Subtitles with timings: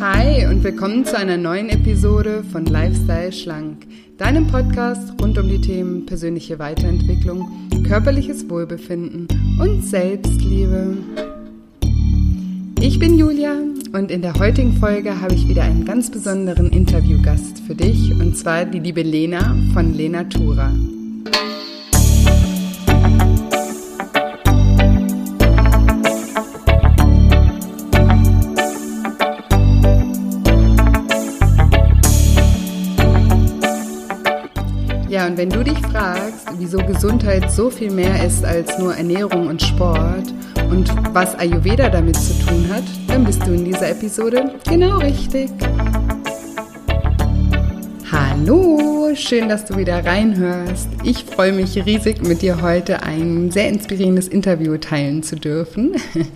[0.00, 3.84] Hi und willkommen zu einer neuen Episode von Lifestyle Schlank,
[4.16, 9.26] deinem Podcast rund um die Themen persönliche Weiterentwicklung, körperliches Wohlbefinden
[9.60, 10.98] und Selbstliebe.
[12.80, 13.54] Ich bin Julia
[13.92, 18.36] und in der heutigen Folge habe ich wieder einen ganz besonderen Interviewgast für dich und
[18.36, 20.70] zwar die liebe Lena von Lena Tura.
[35.28, 39.60] Und wenn du dich fragst, wieso Gesundheit so viel mehr ist als nur Ernährung und
[39.60, 40.32] Sport
[40.70, 45.50] und was Ayurveda damit zu tun hat, dann bist du in dieser Episode genau richtig.
[48.10, 50.88] Hallo, schön, dass du wieder reinhörst.
[51.04, 55.96] Ich freue mich riesig, mit dir heute ein sehr inspirierendes Interview teilen zu dürfen.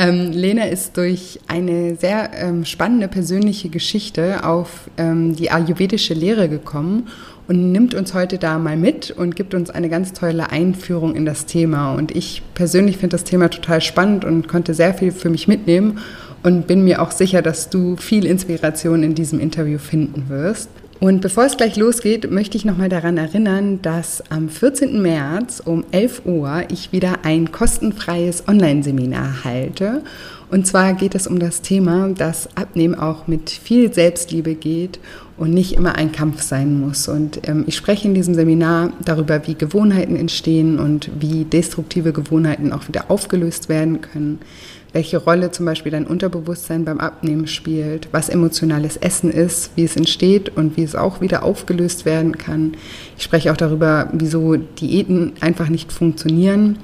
[0.00, 6.48] Ähm, Lena ist durch eine sehr ähm, spannende persönliche Geschichte auf ähm, die ayurvedische Lehre
[6.48, 7.08] gekommen
[7.48, 11.24] und nimmt uns heute da mal mit und gibt uns eine ganz tolle Einführung in
[11.24, 11.94] das Thema.
[11.94, 15.98] Und ich persönlich finde das Thema total spannend und konnte sehr viel für mich mitnehmen
[16.42, 20.68] und bin mir auch sicher, dass du viel Inspiration in diesem Interview finden wirst.
[21.00, 25.00] Und bevor es gleich losgeht, möchte ich nochmal daran erinnern, dass am 14.
[25.00, 30.02] März um 11 Uhr ich wieder ein kostenfreies Online-Seminar halte.
[30.50, 34.98] Und zwar geht es um das Thema, dass Abnehmen auch mit viel Selbstliebe geht
[35.38, 37.08] und nicht immer ein Kampf sein muss.
[37.08, 42.72] Und ähm, ich spreche in diesem Seminar darüber, wie Gewohnheiten entstehen und wie destruktive Gewohnheiten
[42.72, 44.40] auch wieder aufgelöst werden können
[44.92, 49.96] welche Rolle zum Beispiel dein Unterbewusstsein beim Abnehmen spielt, was emotionales Essen ist, wie es
[49.96, 52.72] entsteht und wie es auch wieder aufgelöst werden kann.
[53.16, 56.78] Ich spreche auch darüber, wieso Diäten einfach nicht funktionieren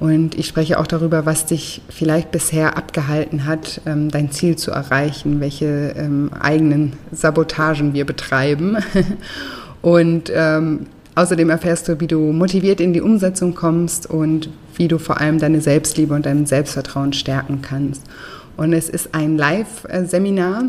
[0.00, 4.70] und ich spreche auch darüber, was dich vielleicht bisher abgehalten hat, ähm, dein Ziel zu
[4.70, 8.76] erreichen, welche ähm, eigenen Sabotagen wir betreiben.
[9.82, 14.98] Und ähm, außerdem erfährst du, wie du motiviert in die Umsetzung kommst und wie du
[14.98, 18.02] vor allem deine Selbstliebe und dein Selbstvertrauen stärken kannst.
[18.56, 20.64] Und es ist ein Live-Seminar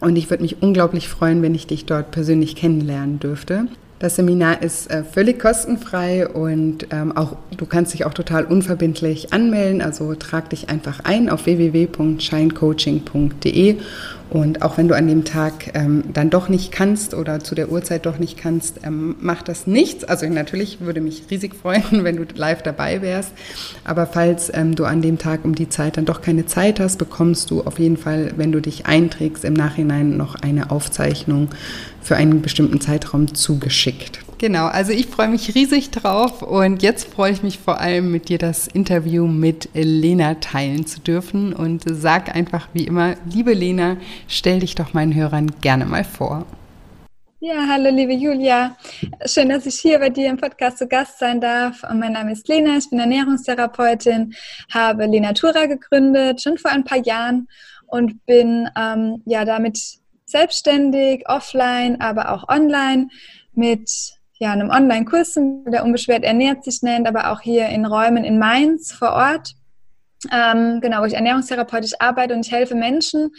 [0.00, 3.66] und ich würde mich unglaublich freuen, wenn ich dich dort persönlich kennenlernen dürfte.
[3.98, 9.32] Das Seminar ist äh, völlig kostenfrei und ähm, auch du kannst dich auch total unverbindlich
[9.32, 9.82] anmelden.
[9.82, 13.78] Also trag dich einfach ein auf www.shinecoaching.de
[14.30, 17.70] und auch wenn du an dem Tag ähm, dann doch nicht kannst oder zu der
[17.70, 20.04] Uhrzeit doch nicht kannst, ähm, macht das nichts.
[20.04, 23.32] Also natürlich würde mich riesig freuen, wenn du live dabei wärst.
[23.84, 26.98] Aber falls ähm, du an dem Tag um die Zeit dann doch keine Zeit hast,
[26.98, 31.48] bekommst du auf jeden Fall, wenn du dich einträgst, im Nachhinein noch eine Aufzeichnung
[32.02, 34.20] für einen bestimmten Zeitraum zugeschickt.
[34.38, 38.28] Genau, also ich freue mich riesig drauf und jetzt freue ich mich vor allem mit
[38.28, 43.96] dir das Interview mit Lena teilen zu dürfen und sag einfach wie immer, liebe Lena,
[44.28, 46.46] stell dich doch meinen Hörern gerne mal vor.
[47.40, 48.76] Ja, hallo liebe Julia.
[49.26, 51.82] Schön, dass ich hier bei dir im Podcast zu Gast sein darf.
[51.88, 54.34] Und mein Name ist Lena, ich bin Ernährungstherapeutin,
[54.72, 57.48] habe Lenatura gegründet, schon vor ein paar Jahren
[57.88, 59.80] und bin ähm, ja damit
[60.26, 63.08] selbstständig, offline, aber auch online
[63.54, 65.34] mit ja, einem Online-Kurs,
[65.66, 69.54] der unbeschwert ernährt sich nennt, aber auch hier in Räumen in Mainz vor Ort.
[70.32, 73.30] Ähm, genau, wo ich ernährungstherapeutisch arbeite und ich helfe Menschen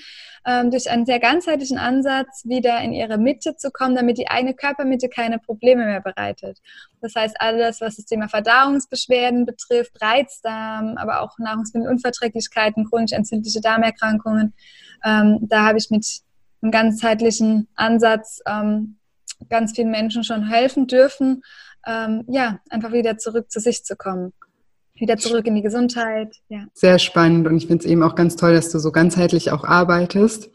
[0.45, 4.53] ähm, durch einen sehr ganzheitlichen Ansatz wieder in ihre Mitte zu kommen, damit die eigene
[4.53, 6.59] Körpermitte keine Probleme mehr bereitet.
[7.01, 14.53] Das heißt, alles, was das Thema Verdauungsbeschwerden betrifft, Reizdarm, aber auch Nahrungsmittelunverträglichkeiten, chronisch entzündliche Darmerkrankungen,
[15.03, 16.05] ähm, da habe ich mit
[16.61, 18.98] einem ganzheitlichen Ansatz ähm,
[19.49, 21.41] ganz vielen Menschen schon helfen dürfen,
[21.87, 24.33] ähm, ja, einfach wieder zurück zu sich zu kommen.
[24.95, 26.35] Wieder zurück in die Gesundheit.
[26.49, 26.65] Ja.
[26.73, 29.63] Sehr spannend und ich finde es eben auch ganz toll, dass du so ganzheitlich auch
[29.63, 30.49] arbeitest.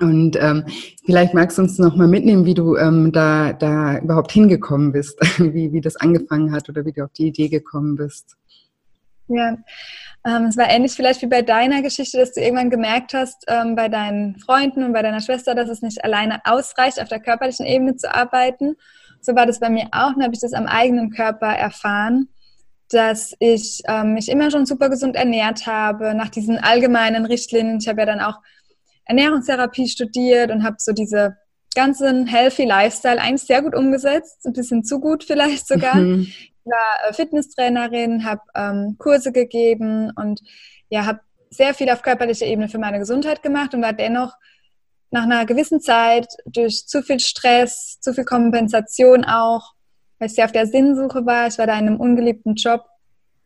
[0.00, 0.64] Und ähm,
[1.04, 5.18] vielleicht magst du uns noch mal mitnehmen, wie du ähm, da, da überhaupt hingekommen bist,
[5.38, 8.36] wie, wie das angefangen hat oder wie du auf die Idee gekommen bist.
[9.28, 9.58] Ja,
[10.26, 13.76] ähm, es war ähnlich vielleicht wie bei deiner Geschichte, dass du irgendwann gemerkt hast, ähm,
[13.76, 17.66] bei deinen Freunden und bei deiner Schwester, dass es nicht alleine ausreicht, auf der körperlichen
[17.66, 18.76] Ebene zu arbeiten.
[19.20, 22.28] So war das bei mir auch und habe ich das am eigenen Körper erfahren,
[22.90, 27.78] dass ich ähm, mich immer schon super gesund ernährt habe, nach diesen allgemeinen Richtlinien.
[27.80, 28.38] Ich habe ja dann auch
[29.04, 31.36] Ernährungstherapie studiert und habe so diese
[31.74, 35.94] ganzen Healthy Lifestyle eigentlich sehr gut umgesetzt, ein bisschen zu gut vielleicht sogar.
[35.96, 36.26] Mhm
[36.68, 40.40] war äh, Fitnesstrainerin, habe ähm, Kurse gegeben und
[40.88, 41.20] ja, habe
[41.50, 44.34] sehr viel auf körperlicher Ebene für meine Gesundheit gemacht und war dennoch
[45.10, 49.72] nach einer gewissen Zeit durch zu viel Stress, zu viel Kompensation auch,
[50.18, 52.84] weil ich sehr auf der Sinnsuche war, ich war da in einem ungeliebten Job,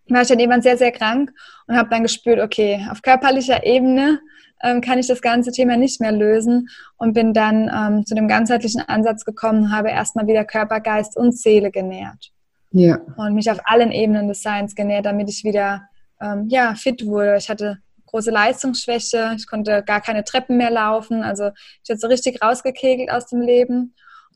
[0.08, 1.32] war ich dann irgendwann sehr, sehr krank
[1.66, 4.20] und habe dann gespürt, okay, auf körperlicher Ebene
[4.62, 8.28] ähm, kann ich das ganze Thema nicht mehr lösen und bin dann ähm, zu dem
[8.28, 12.32] ganzheitlichen Ansatz gekommen, habe erstmal wieder Körper, Geist und Seele genährt.
[12.72, 12.98] Ja.
[13.16, 15.82] Und mich auf allen Ebenen des Seins genährt, damit ich wieder
[16.20, 17.36] ähm, ja, fit wurde.
[17.36, 21.50] Ich hatte große Leistungsschwäche, ich konnte gar keine Treppen mehr laufen, also
[21.82, 23.94] ich hatte so richtig rausgekegelt aus dem Leben.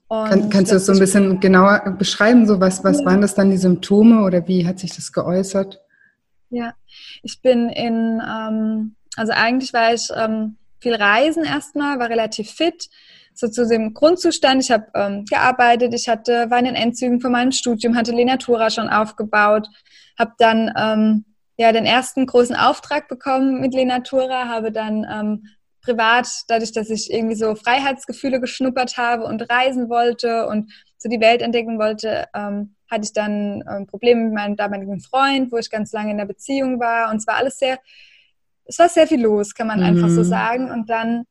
[0.09, 2.47] Kann, kannst du das so ein bisschen genauer beschreiben?
[2.47, 3.07] So was, was ja.
[3.07, 5.81] waren das dann die Symptome oder wie hat sich das geäußert?
[6.49, 6.75] Ja,
[7.23, 12.89] ich bin in, ähm, also eigentlich war ich ähm, viel reisen erstmal, war relativ fit.
[13.37, 17.33] So zu dem Grundzustand, ich habe ähm, gearbeitet, ich hatte, war in den Endzügen von
[17.33, 19.69] meinem Studium, hatte Lenatura schon aufgebaut,
[20.19, 21.25] habe dann ähm,
[21.59, 25.47] ja den ersten großen Auftrag bekommen mit Lenatura, habe dann ähm,
[25.83, 31.21] privat, dadurch, dass ich irgendwie so Freiheitsgefühle geschnuppert habe und reisen wollte und so die
[31.21, 35.71] Welt entdecken wollte, ähm, hatte ich dann ähm, Probleme mit meinem damaligen Freund, wo ich
[35.71, 37.11] ganz lange in der Beziehung war.
[37.11, 37.79] Und es war alles sehr,
[38.65, 39.87] es war sehr viel los, kann man mhm.
[39.87, 40.25] einfach so mhm.
[40.25, 40.71] sagen.
[40.71, 41.25] Und dann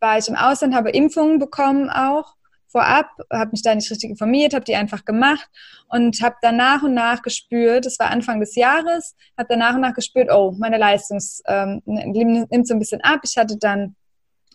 [0.00, 2.34] war ich im Ausland, habe Impfungen bekommen auch
[2.68, 5.48] vorab, habe mich da nicht richtig informiert, habe die einfach gemacht
[5.88, 9.74] und habe dann nach und nach gespürt, das war Anfang des Jahres, habe dann nach
[9.74, 13.20] und nach gespürt, oh, meine Leistung ähm, nimmt so ein bisschen ab.
[13.24, 13.96] Ich hatte dann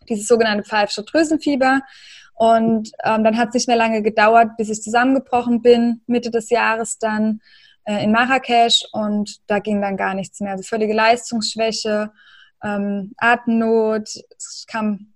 [0.10, 1.82] dieses sogenannte pfeifische Drüsenfieber
[2.36, 6.50] und ähm, dann hat es nicht mehr lange gedauert, bis ich zusammengebrochen bin, Mitte des
[6.50, 7.40] Jahres dann
[7.86, 10.52] äh, in Marrakesch und da ging dann gar nichts mehr.
[10.52, 12.12] Also völlige Leistungsschwäche,
[12.64, 15.12] ähm, Atemnot, es kam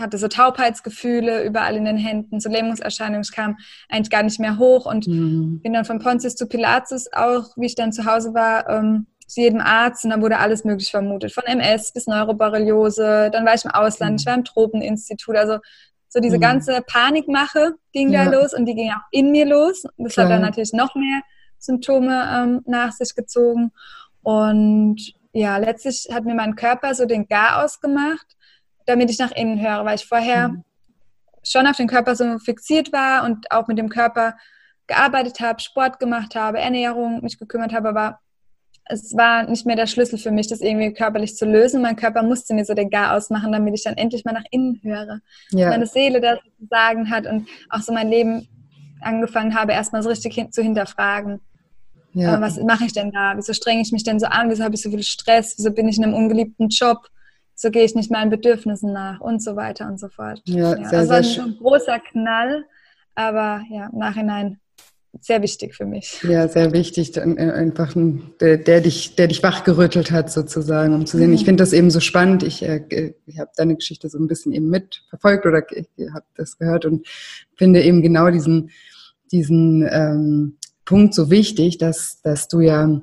[0.00, 3.22] hatte so Taubheitsgefühle überall in den Händen, so Lähmungserscheinungen.
[3.22, 3.56] Ich kam
[3.88, 5.60] eigentlich gar nicht mehr hoch und mhm.
[5.62, 9.40] bin dann von Pontius zu Pilatus auch, wie ich dann zu Hause war, ähm, zu
[9.40, 13.30] jedem Arzt und dann wurde alles möglich vermutet, von MS bis Neuroborreliose.
[13.32, 14.16] Dann war ich im Ausland, mhm.
[14.16, 15.58] ich war im Tropeninstitut, also
[16.08, 16.42] so diese mhm.
[16.42, 18.24] ganze Panikmache ging ja.
[18.24, 19.84] da los und die ging auch in mir los.
[19.96, 20.26] Das Klar.
[20.26, 21.22] hat dann natürlich noch mehr
[21.58, 23.72] Symptome ähm, nach sich gezogen
[24.22, 28.34] und ja, letztlich hat mir mein Körper so den Gar ausgemacht
[28.86, 30.64] damit ich nach innen höre, weil ich vorher mhm.
[31.42, 34.36] schon auf den Körper so fixiert war und auch mit dem Körper
[34.86, 38.18] gearbeitet habe, Sport gemacht habe, Ernährung mich gekümmert habe, aber
[38.86, 41.80] es war nicht mehr der Schlüssel für mich, das irgendwie körperlich zu lösen.
[41.80, 44.78] Mein Körper musste mir so den Gar ausmachen, damit ich dann endlich mal nach innen
[44.82, 45.20] höre.
[45.52, 45.70] Ja.
[45.70, 48.46] Meine Seele das zu sagen hat und auch so mein Leben
[49.00, 51.40] angefangen habe, erstmal so richtig hin zu hinterfragen.
[52.14, 52.40] Ja.
[52.40, 53.34] was mache ich denn da?
[53.36, 54.50] Wieso strenge ich mich denn so an?
[54.50, 55.54] Wieso habe ich so viel Stress?
[55.58, 57.08] Wieso bin ich in einem ungeliebten Job?
[57.54, 60.42] so gehe ich nicht meinen Bedürfnissen nach und so weiter und so fort.
[60.44, 62.64] Ja, ja, sehr, also sehr ein großer Knall,
[63.14, 64.58] aber ja, im Nachhinein
[65.20, 66.20] sehr wichtig für mich.
[66.28, 71.06] Ja, sehr wichtig, äh, einfach ein, der, der, dich, der dich wachgerüttelt hat sozusagen, um
[71.06, 71.28] zu sehen.
[71.28, 71.34] Mhm.
[71.34, 72.42] Ich finde das eben so spannend.
[72.42, 76.58] Ich, äh, ich habe deine Geschichte so ein bisschen eben mitverfolgt oder ich habe das
[76.58, 77.06] gehört und
[77.54, 78.70] finde eben genau diesen,
[79.30, 83.00] diesen ähm, Punkt so wichtig, dass, dass du ja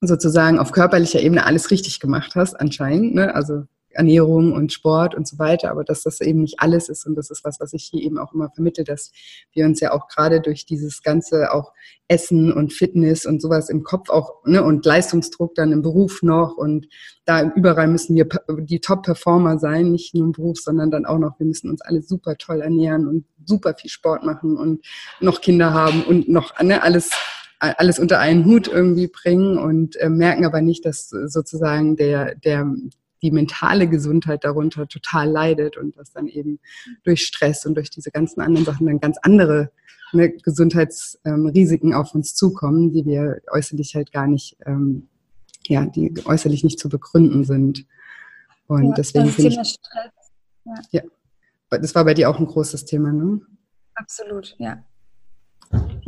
[0.00, 3.14] sozusagen auf körperlicher Ebene alles richtig gemacht hast, anscheinend.
[3.14, 3.34] Ne?
[3.34, 3.64] Also
[3.98, 7.30] Ernährung und Sport und so weiter, aber dass das eben nicht alles ist und das
[7.30, 9.10] ist was, was ich hier eben auch immer vermittle, dass
[9.52, 11.72] wir uns ja auch gerade durch dieses ganze auch
[12.06, 16.56] Essen und Fitness und sowas im Kopf auch ne, und Leistungsdruck dann im Beruf noch
[16.56, 16.86] und
[17.24, 18.28] da überall müssen wir
[18.60, 22.00] die Top-Performer sein, nicht nur im Beruf, sondern dann auch noch, wir müssen uns alle
[22.00, 24.86] super toll ernähren und super viel Sport machen und
[25.20, 27.10] noch Kinder haben und noch ne, alles
[27.60, 32.72] alles unter einen Hut irgendwie bringen und äh, merken aber nicht, dass sozusagen der, der,
[33.22, 36.60] die mentale Gesundheit darunter total leidet und dass dann eben
[37.04, 39.70] durch Stress und durch diese ganzen anderen Sachen dann ganz andere
[40.12, 45.08] ne, Gesundheitsrisiken ähm, auf uns zukommen, die wir äußerlich halt gar nicht, ähm,
[45.66, 47.86] ja, die äußerlich nicht zu begründen sind.
[48.66, 49.68] Und ja, deswegen finde ich.
[49.68, 50.32] Stress.
[50.64, 50.74] Ja.
[50.90, 51.02] ja.
[51.70, 53.40] Das war bei dir auch ein großes Thema, ne?
[53.94, 54.84] Absolut, ja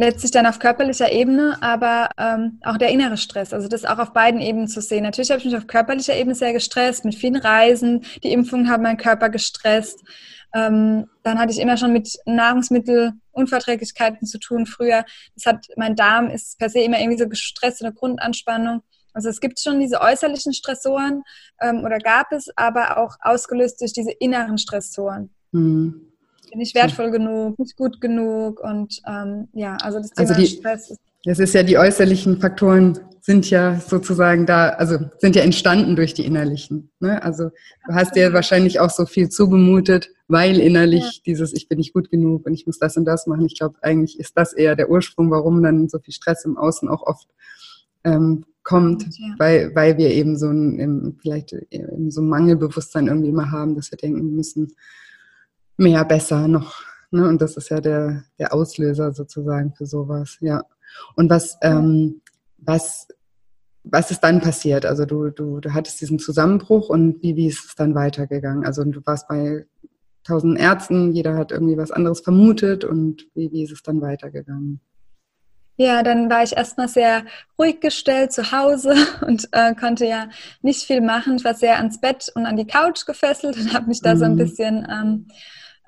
[0.00, 3.52] letztlich dann auf körperlicher Ebene, aber ähm, auch der innere Stress.
[3.52, 5.02] Also das auch auf beiden Ebenen zu sehen.
[5.02, 8.04] Natürlich habe ich mich auf körperlicher Ebene sehr gestresst, mit vielen Reisen.
[8.24, 10.02] Die Impfungen haben meinen Körper gestresst.
[10.54, 15.04] Ähm, dann hatte ich immer schon mit Nahrungsmittelunverträglichkeiten zu tun früher.
[15.34, 18.82] Das hat, mein Darm ist per se immer irgendwie so gestresst, eine Grundanspannung.
[19.12, 21.22] Also es gibt schon diese äußerlichen Stressoren
[21.60, 25.30] ähm, oder gab es, aber auch ausgelöst durch diese inneren Stressoren.
[25.52, 26.09] Mhm
[26.50, 30.46] bin ich wertvoll genug, nicht gut genug und ähm, ja, also das Thema also die,
[30.46, 31.00] Stress ist.
[31.24, 36.14] Das ist ja die äußerlichen Faktoren sind ja sozusagen da, also sind ja entstanden durch
[36.14, 36.90] die innerlichen.
[37.00, 37.22] Ne?
[37.22, 37.50] Also
[37.86, 41.22] du hast dir wahrscheinlich auch so viel zugemutet, weil innerlich ja.
[41.26, 43.44] dieses Ich bin nicht gut genug und ich muss das und das machen.
[43.44, 46.88] Ich glaube, eigentlich ist das eher der Ursprung, warum dann so viel Stress im Außen
[46.88, 47.28] auch oft
[48.04, 49.34] ähm, kommt, ja.
[49.38, 53.90] weil, weil wir eben so ein, vielleicht eben so ein Mangelbewusstsein irgendwie immer haben, dass
[53.90, 54.72] wir denken, wir müssen
[55.80, 56.82] mehr, besser noch.
[57.10, 57.26] Ne?
[57.28, 60.62] Und das ist ja der, der Auslöser sozusagen für sowas, ja.
[61.16, 62.20] Und was, ähm,
[62.58, 63.08] was
[63.84, 64.84] was ist dann passiert?
[64.84, 68.64] Also du, du, du hattest diesen Zusammenbruch und wie, wie ist es dann weitergegangen?
[68.64, 69.66] Also du warst bei
[70.24, 74.80] tausend Ärzten, jeder hat irgendwie was anderes vermutet und wie, wie ist es dann weitergegangen?
[75.76, 77.24] Ja, dann war ich erstmal sehr
[77.58, 78.94] ruhig gestellt zu Hause
[79.26, 80.28] und äh, konnte ja
[80.60, 81.36] nicht viel machen.
[81.36, 84.18] Ich war sehr ans Bett und an die Couch gefesselt und habe mich da mhm.
[84.18, 84.36] so ein mhm.
[84.36, 85.28] bisschen ähm,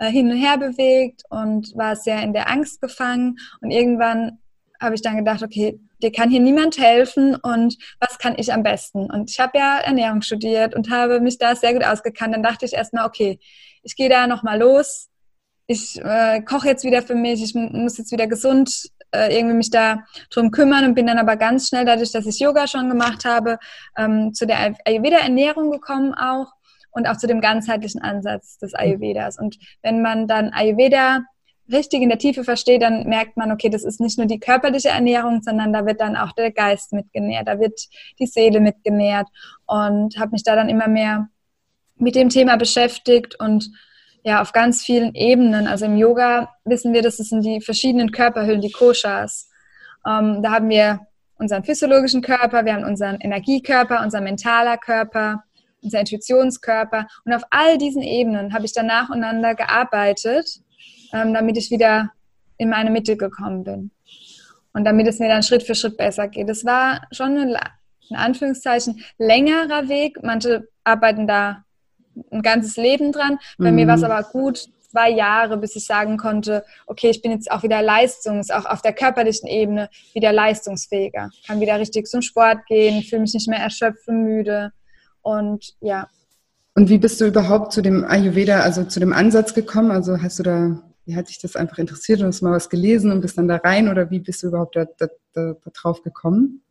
[0.03, 3.39] äh, hin und her bewegt und war sehr in der Angst gefangen.
[3.61, 4.39] Und irgendwann
[4.81, 8.65] habe ich dann gedacht, okay, dir kann hier niemand helfen und was kann ich am
[8.65, 9.09] besten?
[9.09, 12.35] Und ich habe ja Ernährung studiert und habe mich da sehr gut ausgekannt.
[12.35, 13.39] Dann dachte ich erstmal, okay,
[13.85, 15.09] ich gehe da nochmal los.
[15.69, 19.71] Ich äh, koche jetzt wieder für mich, ich muss jetzt wieder gesund äh, irgendwie mich
[19.71, 19.99] da
[20.31, 23.59] drum kümmern und bin dann aber ganz schnell, dadurch, dass ich Yoga schon gemacht habe,
[23.97, 26.49] ähm, zu der Ayurveda-Ernährung gekommen auch
[26.93, 29.39] und auch zu dem ganzheitlichen Ansatz des Ayurvedas.
[29.39, 31.23] Und wenn man dann Ayurveda
[31.71, 34.91] richtig in der Tiefe versteht, dann merkt man, okay, das ist nicht nur die körperliche
[34.91, 37.81] Ernährung, sondern da wird dann auch der Geist mitgenährt, da wird
[38.19, 39.29] die Seele mitgenährt
[39.67, 41.29] und habe mich da dann immer mehr
[41.97, 43.71] mit dem Thema beschäftigt und
[44.25, 45.67] ja, auf ganz vielen Ebenen.
[45.67, 49.51] Also im Yoga wissen wir, dass es sind die verschiedenen Körperhüllen, die Koshas.
[50.07, 51.01] Ähm, da haben wir
[51.37, 55.43] unseren physiologischen Körper, wir haben unseren Energiekörper, unser mentaler Körper,
[55.83, 57.07] unser Intuitionskörper.
[57.25, 60.61] Und auf all diesen Ebenen habe ich dann nacheinander gearbeitet,
[61.13, 62.11] ähm, damit ich wieder
[62.59, 63.91] in meine Mitte gekommen bin.
[64.73, 66.49] Und damit es mir dann Schritt für Schritt besser geht.
[66.49, 67.57] Es war schon ein,
[68.09, 70.23] in Anführungszeichen, längerer Weg.
[70.23, 71.65] Manche arbeiten da
[72.31, 73.39] ein ganzes Leben dran.
[73.59, 73.77] Bei mhm.
[73.77, 77.51] mir war es aber gut zwei Jahre, bis ich sagen konnte, okay, ich bin jetzt
[77.51, 81.31] auch wieder leistungs, auch auf der körperlichen Ebene wieder leistungsfähiger.
[81.47, 84.73] Kann wieder richtig zum Sport gehen, fühle mich nicht mehr erschöpft und müde.
[85.23, 86.09] Und ja.
[86.75, 89.91] Und wie bist du überhaupt zu dem Ayurveda, also zu dem Ansatz gekommen?
[89.91, 93.11] Also hast du da, wie hat dich das einfach interessiert und hast mal was gelesen
[93.11, 96.03] und bist dann da rein oder wie bist du überhaupt da, da, da, da drauf
[96.03, 96.63] gekommen?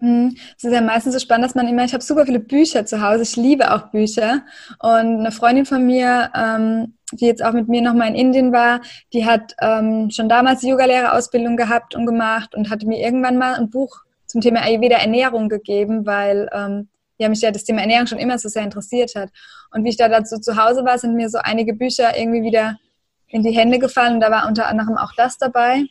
[0.00, 0.36] Mhm.
[0.56, 3.02] Es ist ja meistens so spannend, dass man immer, ich habe super viele Bücher zu
[3.02, 4.42] Hause, ich liebe auch Bücher.
[4.78, 8.80] Und eine Freundin von mir, ähm, die jetzt auch mit mir nochmal in Indien war,
[9.12, 13.54] die hat ähm, schon damals die Yogalehrerausbildung gehabt und gemacht und hatte mir irgendwann mal
[13.54, 16.88] ein Buch zum Thema Ayurveda Ernährung gegeben, weil ähm,
[17.20, 19.28] ja, mich ja das Thema Ernährung schon immer so sehr interessiert hat.
[19.72, 22.78] Und wie ich da dazu zu Hause war, sind mir so einige Bücher irgendwie wieder
[23.28, 25.84] in die Hände gefallen und da war unter anderem auch das dabei.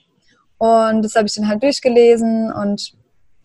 [0.58, 2.94] Und das habe ich dann halt durchgelesen und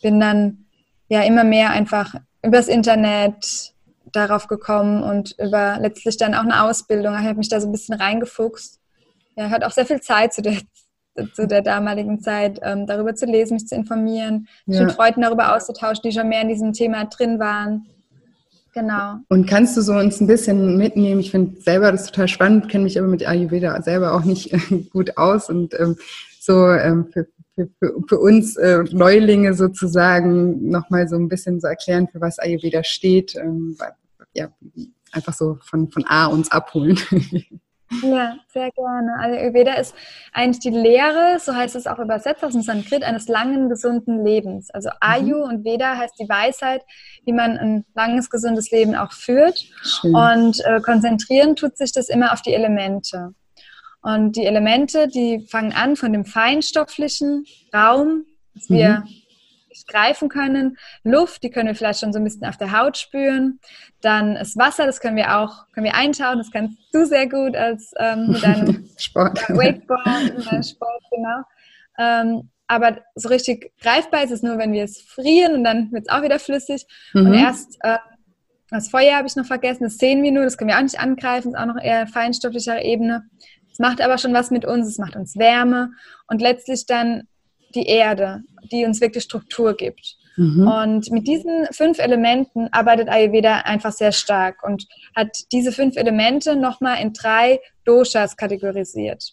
[0.02, 0.64] bin dann
[1.08, 3.74] ja immer mehr einfach übers Internet
[4.10, 7.14] darauf gekommen und über letztlich dann auch eine Ausbildung.
[7.14, 8.80] Ich habe mich da so ein bisschen reingefuchst.
[9.36, 10.56] Ja, hat auch sehr viel Zeit zu der,
[11.32, 14.84] zu der damaligen Zeit, ähm, darüber zu lesen, mich zu informieren, mich ja.
[14.84, 17.86] mit Freunden darüber auszutauschen, die schon mehr in diesem Thema drin waren.
[18.74, 19.20] Genau.
[19.28, 21.20] Und kannst du so uns ein bisschen mitnehmen?
[21.20, 24.52] Ich finde selber das total spannend, kenne mich aber mit Ayurveda selber auch nicht
[24.90, 25.96] gut aus und ähm,
[26.40, 27.68] so ähm, für, für,
[28.08, 33.36] für, uns äh, Neulinge sozusagen nochmal so ein bisschen so erklären, für was Ayurveda steht.
[33.36, 33.76] Ähm,
[34.34, 34.48] ja,
[35.12, 36.98] einfach so von, von A uns abholen.
[38.02, 39.18] Ja, sehr gerne.
[39.18, 39.94] Also Ayurveda ist
[40.32, 44.70] eigentlich die Lehre, so heißt es auch übersetzt aus dem Sanskrit, eines langen, gesunden Lebens.
[44.70, 45.42] Also Ayu mhm.
[45.42, 46.82] und Veda heißt die Weisheit,
[47.24, 49.64] wie man ein langes, gesundes Leben auch führt.
[49.82, 50.14] Schön.
[50.14, 53.34] Und äh, konzentrieren tut sich das immer auf die Elemente.
[54.02, 58.24] Und die Elemente, die fangen an von dem feinstofflichen Raum,
[58.54, 58.74] dass mhm.
[58.74, 59.04] wir
[59.86, 60.78] greifen können.
[61.02, 63.60] Luft, die können wir vielleicht schon so ein bisschen auf der Haut spüren.
[64.00, 66.38] Dann das Wasser, das können wir auch, können wir eintauchen.
[66.38, 69.48] Das kannst du sehr gut als ähm, mit deinem Sport.
[69.48, 71.42] Wakeboard, Sport, genau.
[71.98, 76.06] Ähm, aber so richtig greifbar ist es nur, wenn wir es frieren und dann wird
[76.08, 76.86] es auch wieder flüssig.
[77.12, 77.26] Mhm.
[77.26, 77.98] Und erst äh,
[78.70, 80.98] das Feuer habe ich noch vergessen, das sehen wir nur, das können wir auch nicht
[80.98, 83.24] angreifen, ist auch noch eher feinstofflicher Ebene.
[83.70, 85.90] Es macht aber schon was mit uns, es macht uns Wärme
[86.28, 87.28] und letztlich dann
[87.74, 90.16] die Erde, die uns wirklich Struktur gibt.
[90.36, 90.66] Mhm.
[90.66, 96.56] Und mit diesen fünf Elementen arbeitet Ayurveda einfach sehr stark und hat diese fünf Elemente
[96.56, 99.32] nochmal in drei Doshas kategorisiert.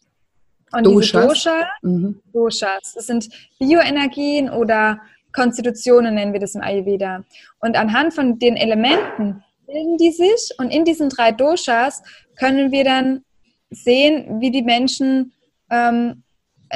[0.72, 1.12] Und Doshas?
[1.12, 2.22] diese Dosha, mhm.
[2.34, 3.30] Doshas, das sind
[3.60, 5.00] Bioenergien oder
[5.34, 7.24] Konstitutionen nennen wir das im Ayurveda.
[7.60, 12.04] Und anhand von den Elementen bilden die sich und in diesen drei Doshas
[12.38, 13.24] können wir dann
[13.70, 15.34] sehen, wie die Menschen,
[15.70, 16.24] ähm,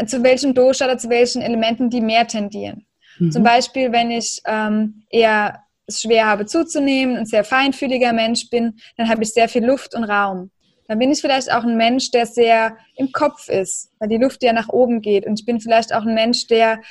[0.06, 2.86] zu welchem Dosha oder zu welchen Elementen die mehr tendieren.
[3.20, 3.32] Mhm.
[3.32, 8.78] Zum Beispiel, wenn ich ähm, eher es schwer habe zuzunehmen und sehr feinfühliger Mensch bin,
[8.98, 10.50] dann habe ich sehr viel Luft und Raum.
[10.88, 14.44] Dann bin ich vielleicht auch ein Mensch, der sehr im Kopf ist, weil die Luft
[14.44, 15.26] ja nach oben geht.
[15.26, 16.82] Und ich bin vielleicht auch ein Mensch, der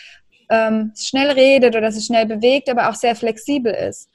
[0.50, 4.08] ähm, schnell redet oder sich schnell bewegt, aber auch sehr flexibel ist.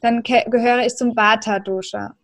[0.00, 2.14] Dann gehöre ich zum Vata-Dosha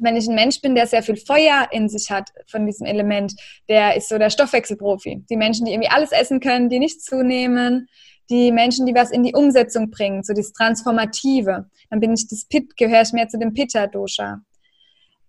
[0.00, 3.34] wenn ich ein Mensch bin, der sehr viel Feuer in sich hat von diesem Element,
[3.68, 5.24] der ist so der Stoffwechselprofi.
[5.28, 7.88] Die Menschen, die irgendwie alles essen können, die nicht zunehmen,
[8.30, 11.66] die Menschen, die was in die Umsetzung bringen, so das Transformative.
[11.90, 14.42] Dann bin ich das Pit, gehöre ich mehr zu dem Pitta-Dosha.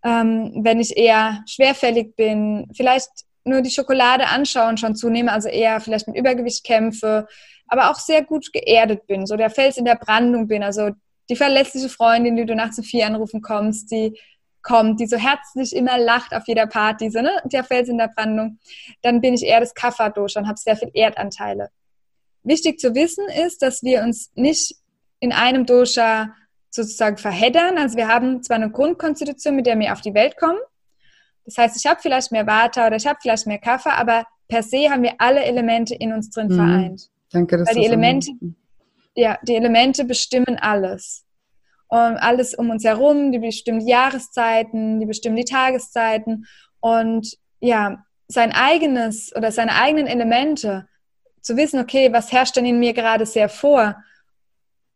[0.03, 3.09] Ähm, wenn ich eher schwerfällig bin, vielleicht
[3.43, 7.27] nur die Schokolade anschauen schon zunehme, also eher vielleicht mit Übergewicht kämpfe,
[7.67, 10.91] aber auch sehr gut geerdet bin, so der Fels in der Brandung bin, also
[11.29, 14.19] die verletzliche Freundin, die du nachts um vier anrufen kommst, die
[14.61, 17.31] kommt, die so herzlich immer lacht auf jeder Party, so, ne?
[17.45, 18.59] der Fels in der Brandung,
[19.01, 21.69] dann bin ich eher das Kapha-Dosha und habe sehr viel Erdanteile.
[22.43, 24.75] Wichtig zu wissen ist, dass wir uns nicht
[25.19, 26.33] in einem Dosha
[26.69, 27.77] sozusagen verheddern.
[27.77, 30.59] Also wir haben zwar eine Grundkonstitution, mit der wir auf die Welt kommen.
[31.45, 34.63] Das heißt, ich habe vielleicht mehr Vata oder ich habe vielleicht mehr Kapha, aber per
[34.63, 36.55] se haben wir alle Elemente in uns drin mhm.
[36.55, 37.09] vereint.
[37.31, 38.31] Danke, dass Weil die Elemente,
[39.15, 41.25] ja, die Elemente bestimmen alles.
[41.89, 46.45] Und alles um uns herum, die bestimmen die Jahreszeiten, die bestimmen die Tageszeiten.
[46.79, 50.87] Und ja, sein eigenes oder seine eigenen Elemente
[51.41, 53.95] zu wissen, okay, was herrscht denn in mir gerade sehr vor,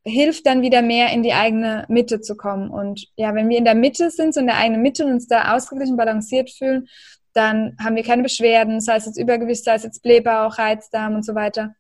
[0.05, 2.69] hilft dann wieder mehr in die eigene Mitte zu kommen.
[2.69, 5.27] Und ja, wenn wir in der Mitte sind, so in der eigenen Mitte und uns
[5.27, 6.87] da ausgeglichen, balanciert fühlen,
[7.33, 11.25] dann haben wir keine Beschwerden, sei es jetzt Übergewicht, sei es jetzt Blähbauch, Reizdarm und
[11.25, 11.75] so weiter.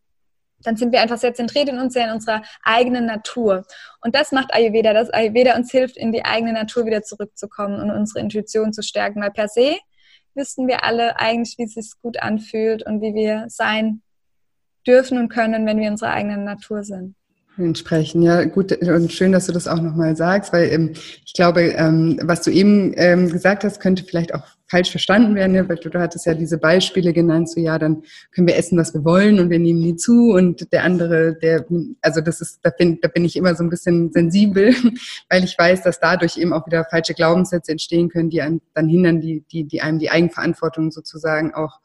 [0.63, 3.65] Dann sind wir einfach sehr zentriert in uns, sehr in unserer eigenen Natur.
[4.01, 7.91] Und das macht Ayurveda, dass Ayurveda uns hilft, in die eigene Natur wieder zurückzukommen und
[7.91, 9.21] unsere Intuition zu stärken.
[9.21, 9.77] Weil per se
[10.35, 14.01] wissen wir alle eigentlich, wie es sich gut anfühlt und wie wir sein
[14.85, 17.15] dürfen und können, wenn wir in unserer eigenen Natur sind.
[17.57, 20.93] Entsprechen, ja, gut und schön, dass du das auch nochmal sagst, weil ähm,
[21.23, 25.67] ich glaube, ähm, was du eben ähm, gesagt hast, könnte vielleicht auch falsch verstanden werden,
[25.67, 29.03] weil du, hattest ja diese Beispiele genannt, so ja, dann können wir essen, was wir
[29.03, 31.65] wollen und wir nehmen die zu und der andere, der,
[32.01, 34.73] also das ist, da bin, da bin ich immer so ein bisschen sensibel,
[35.29, 38.87] weil ich weiß, dass dadurch eben auch wieder falsche Glaubenssätze entstehen können, die einem dann
[38.87, 41.79] hindern, die, die, die einem die Eigenverantwortung sozusagen auch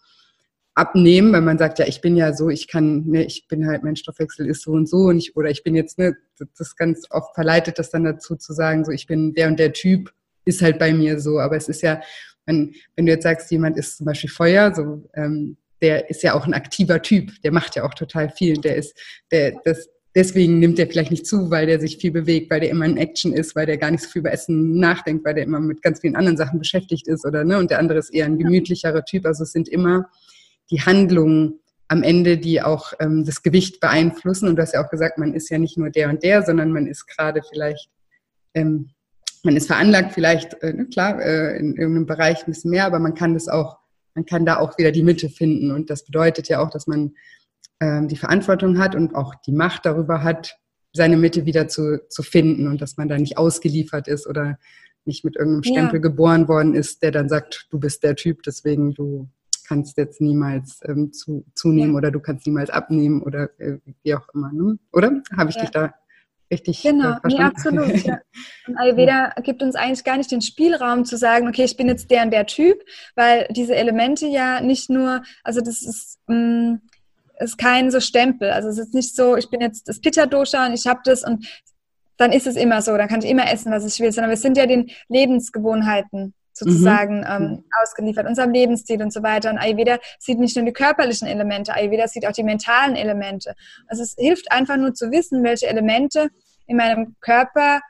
[0.75, 3.82] abnehmen, weil man sagt, ja, ich bin ja so, ich kann, ne, ich bin halt,
[3.82, 6.16] mein Stoffwechsel ist so und so und ich, oder ich bin jetzt, ne,
[6.56, 9.72] das ganz oft verleitet das dann dazu zu sagen, so, ich bin der und der
[9.72, 10.12] Typ,
[10.48, 12.00] ist halt bei mir so, aber es ist ja,
[12.48, 16.34] wenn, wenn du jetzt sagst, jemand ist zum Beispiel Feuer, so, ähm, der ist ja
[16.34, 18.98] auch ein aktiver Typ, der macht ja auch total viel, der ist,
[19.30, 22.70] der, das, deswegen nimmt er vielleicht nicht zu, weil der sich viel bewegt, weil der
[22.70, 25.44] immer in Action ist, weil der gar nicht so viel über Essen nachdenkt, weil der
[25.44, 28.24] immer mit ganz vielen anderen Sachen beschäftigt ist oder ne, und der andere ist eher
[28.24, 30.08] ein gemütlicherer Typ, also es sind immer
[30.70, 34.46] die Handlungen am Ende, die auch ähm, das Gewicht beeinflussen.
[34.46, 36.70] Und du hast ja auch gesagt, man ist ja nicht nur der und der, sondern
[36.70, 37.88] man ist gerade vielleicht,
[38.52, 38.90] ähm,
[39.48, 42.98] man ist veranlagt vielleicht, äh, ne, klar, äh, in irgendeinem Bereich ein bisschen mehr, aber
[42.98, 43.78] man kann das auch,
[44.14, 45.70] man kann da auch wieder die Mitte finden.
[45.70, 47.14] Und das bedeutet ja auch, dass man
[47.80, 50.58] ähm, die Verantwortung hat und auch die Macht darüber hat,
[50.92, 54.58] seine Mitte wieder zu, zu finden und dass man da nicht ausgeliefert ist oder
[55.06, 56.02] nicht mit irgendeinem Stempel ja.
[56.02, 59.30] geboren worden ist, der dann sagt, du bist der Typ, deswegen du
[59.66, 61.96] kannst jetzt niemals ähm, zu, zunehmen ja.
[61.96, 64.52] oder du kannst niemals abnehmen oder äh, wie auch immer.
[64.52, 64.78] Ne?
[64.92, 65.22] Oder?
[65.34, 65.62] Habe ich ja.
[65.62, 65.94] dich da
[66.50, 67.16] richtig genau.
[67.24, 67.28] äh?
[67.28, 68.04] Ja, absolut.
[68.04, 68.20] Ja.
[68.66, 72.11] Und Ayurveda gibt uns eigentlich gar nicht den Spielraum zu sagen, okay, ich bin jetzt
[72.11, 72.82] der und der Typ,
[73.14, 76.18] weil diese Elemente ja nicht nur, also das ist...
[76.26, 76.80] Mh, mm,
[77.40, 78.50] ist kein so Stempel.
[78.50, 81.46] Also es ist nicht so, ich bin jetzt das Pitta-Dosha und ich habe das und
[82.16, 84.37] dann ist es immer so, dann kann ich immer essen, was ich will, sondern wir
[84.37, 87.27] sind ja den Lebensgewohnheiten sozusagen mhm.
[87.29, 89.51] ähm, ausgeliefert, unserem Lebensstil und so weiter.
[89.51, 93.55] Und Ayurveda sieht nicht nur die körperlichen Elemente, Ayurveda sieht auch die mentalen Elemente.
[93.87, 96.29] Also es hilft einfach nur zu wissen, welche Elemente
[96.66, 97.81] in meinem Körper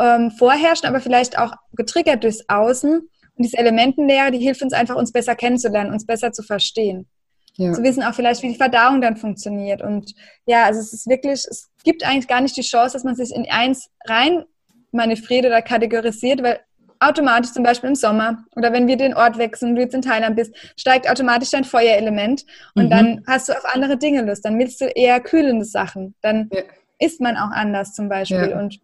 [0.00, 3.00] ähm, vorherrschen, aber vielleicht auch getriggert durchs Außen.
[3.36, 7.08] Und diese Elementenlehre, die hilft uns einfach, uns besser kennenzulernen, uns besser zu verstehen.
[7.56, 7.72] Ja.
[7.72, 9.82] Zu wissen auch vielleicht, wie die Verdauung dann funktioniert.
[9.82, 10.12] Und
[10.46, 13.34] ja, also es ist wirklich, es gibt eigentlich gar nicht die Chance, dass man sich
[13.34, 14.44] in eins rein
[14.90, 16.60] manövriert oder kategorisiert, weil
[17.08, 20.36] automatisch zum Beispiel im Sommer oder wenn wir den Ort wechseln, du jetzt in Thailand
[20.36, 22.90] bist, steigt automatisch dein Feuerelement und mhm.
[22.90, 24.44] dann hast du auf andere Dinge Lust.
[24.44, 26.14] Dann willst du eher kühlende Sachen.
[26.22, 26.62] Dann ja.
[26.98, 28.50] isst man auch anders zum Beispiel.
[28.50, 28.58] Ja.
[28.58, 28.80] Und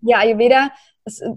[0.00, 0.70] ja, Ayurveda
[1.04, 1.30] es, äh,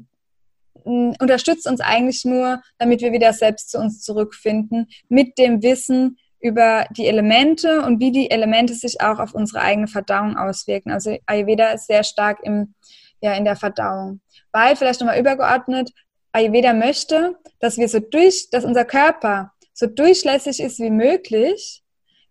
[0.84, 6.86] unterstützt uns eigentlich nur, damit wir wieder selbst zu uns zurückfinden, mit dem Wissen über
[6.92, 10.92] die Elemente und wie die Elemente sich auch auf unsere eigene Verdauung auswirken.
[10.92, 12.74] Also Ayurveda ist sehr stark im,
[13.22, 14.22] ja, in der Verdauung.
[14.52, 15.92] Weil, vielleicht nochmal übergeordnet,
[16.32, 21.84] Ayurveda möchte, dass wir so durch, dass unser Körper so durchlässig ist wie möglich,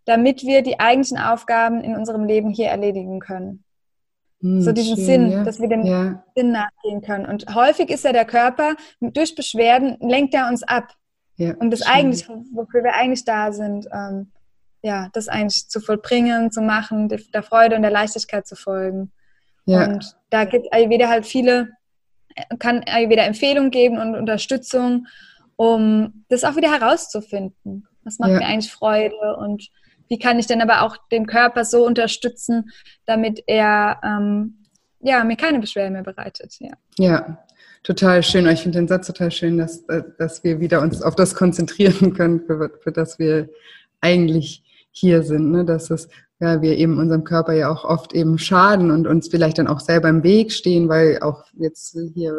[0.04, 3.64] damit wir die eigentlichen Aufgaben in unserem Leben hier erledigen können.
[4.40, 5.44] Hm, so diesen schön, Sinn, ja.
[5.44, 6.24] dass wir dem ja.
[6.34, 7.26] Sinn nachgehen können.
[7.26, 10.94] Und häufig ist ja der Körper durch Beschwerden lenkt er uns ab.
[11.36, 11.88] Ja, und das schön.
[11.88, 14.30] eigentlich, wofür wir eigentlich da sind, ähm,
[14.82, 19.12] ja, das eigentlich zu vollbringen, zu machen, der Freude und der Leichtigkeit zu folgen.
[19.66, 19.84] Ja.
[19.84, 21.70] Und da gibt Ayurveda halt viele
[22.58, 25.06] kann wieder Empfehlungen geben und Unterstützung,
[25.56, 27.86] um das auch wieder herauszufinden.
[28.04, 28.38] Was macht ja.
[28.38, 29.68] mir eigentlich Freude und
[30.08, 32.70] wie kann ich denn aber auch den Körper so unterstützen,
[33.06, 34.60] damit er ähm,
[35.00, 36.56] ja, mir keine Beschwerden mehr bereitet.
[36.58, 36.72] Ja.
[36.98, 37.38] ja,
[37.82, 38.46] total schön.
[38.48, 39.84] Ich finde den Satz total schön, dass,
[40.18, 43.48] dass wir wieder uns auf das konzentrieren können, für, für das wir
[44.00, 45.50] eigentlich hier sind.
[45.50, 45.64] Ne?
[45.64, 46.08] Dass es,
[46.40, 49.80] ja, wir eben unserem Körper ja auch oft eben schaden und uns vielleicht dann auch
[49.80, 52.34] selber im Weg stehen, weil auch jetzt hier,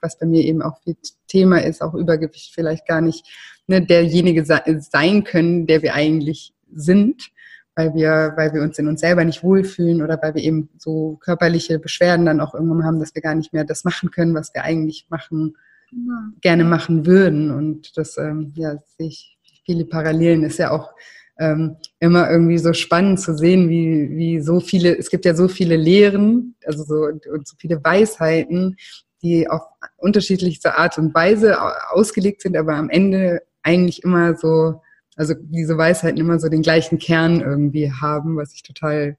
[0.00, 3.26] was bei mir eben auch viel Thema ist, auch Übergewicht vielleicht gar nicht
[3.66, 7.30] ne, derjenige sein können, der wir eigentlich sind
[7.76, 11.18] weil wir, weil wir uns in uns selber nicht wohlfühlen oder weil wir eben so
[11.20, 14.54] körperliche Beschwerden dann auch irgendwann haben, dass wir gar nicht mehr das machen können, was
[14.54, 15.56] wir eigentlich machen,
[15.92, 16.30] ja.
[16.40, 17.50] gerne machen würden.
[17.50, 20.42] Und das, ähm, ja, sehe ich viele Parallelen.
[20.42, 20.90] Ist ja auch
[21.38, 25.48] ähm, immer irgendwie so spannend zu sehen, wie, wie so viele, es gibt ja so
[25.48, 26.94] viele Lehren, also so,
[27.32, 28.76] und so viele Weisheiten,
[29.22, 29.62] die auf
[29.96, 31.58] unterschiedlichste Art und Weise
[31.90, 34.80] ausgelegt sind, aber am Ende eigentlich immer so
[35.16, 39.16] also diese Weisheiten immer so den gleichen Kern irgendwie haben, was ich total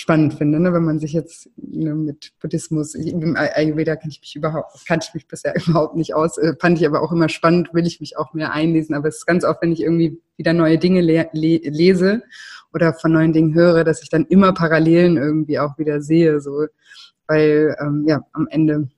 [0.00, 0.72] spannend finde, ne?
[0.72, 5.14] wenn man sich jetzt ne, mit Buddhismus, im Ayurveda kann ich mich überhaupt, kannte ich
[5.14, 8.16] mich bisher überhaupt nicht aus, äh, fand ich aber auch immer spannend, will ich mich
[8.16, 11.28] auch mehr einlesen, aber es ist ganz oft, wenn ich irgendwie wieder neue Dinge le
[11.32, 12.22] le lese
[12.72, 16.66] oder von neuen Dingen höre, dass ich dann immer Parallelen irgendwie auch wieder sehe, so,
[17.26, 18.88] weil ähm, ja am Ende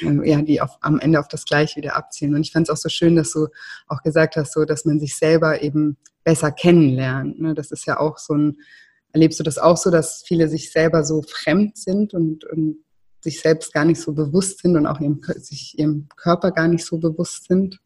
[0.00, 2.36] ja, die auf, am Ende auf das Gleiche wieder abzielen.
[2.36, 3.48] Und ich fand es auch so schön, dass du
[3.88, 7.40] auch gesagt hast, so, dass man sich selber eben besser kennenlernt.
[7.40, 7.54] Ne?
[7.54, 8.58] Das ist ja auch so ein,
[9.12, 12.78] erlebst du das auch so, dass viele sich selber so fremd sind und, und
[13.20, 16.84] sich selbst gar nicht so bewusst sind und auch ihrem, sich ihrem Körper gar nicht
[16.84, 17.80] so bewusst sind?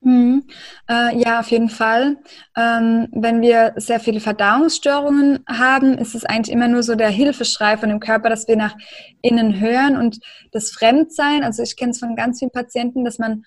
[0.00, 0.44] Mhm.
[0.88, 2.18] Äh, ja, auf jeden Fall.
[2.56, 7.76] Ähm, wenn wir sehr viele Verdauungsstörungen haben, ist es eigentlich immer nur so der Hilfeschrei
[7.76, 8.76] von dem Körper, dass wir nach
[9.22, 10.18] innen hören und
[10.52, 11.42] das Fremdsein.
[11.42, 13.44] Also ich kenne es von ganz vielen Patienten, dass man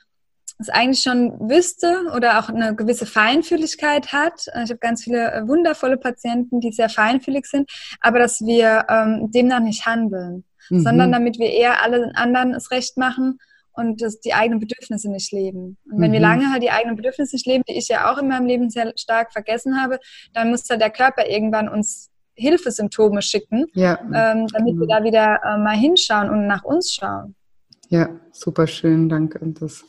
[0.61, 4.47] es eigentlich schon wüsste oder auch eine gewisse Feinfühligkeit hat.
[4.63, 7.69] Ich habe ganz viele äh, wundervolle Patienten, die sehr feinfühlig sind,
[7.99, 10.81] aber dass wir ähm, demnach nicht handeln, mhm.
[10.81, 13.37] sondern damit wir eher allen anderen es recht machen
[13.73, 15.77] und das, die eigenen Bedürfnisse nicht leben.
[15.91, 16.15] Und wenn mhm.
[16.15, 18.69] wir lange halt die eigenen Bedürfnisse nicht leben, die ich ja auch in meinem Leben
[18.69, 19.99] sehr stark vergessen habe,
[20.33, 23.99] dann muss halt der Körper irgendwann uns Hilfesymptome schicken, ja.
[24.01, 24.79] ähm, damit mhm.
[24.81, 27.35] wir da wieder äh, mal hinschauen und nach uns schauen.
[27.89, 29.39] Ja, super schön, danke.
[29.39, 29.83] Und das,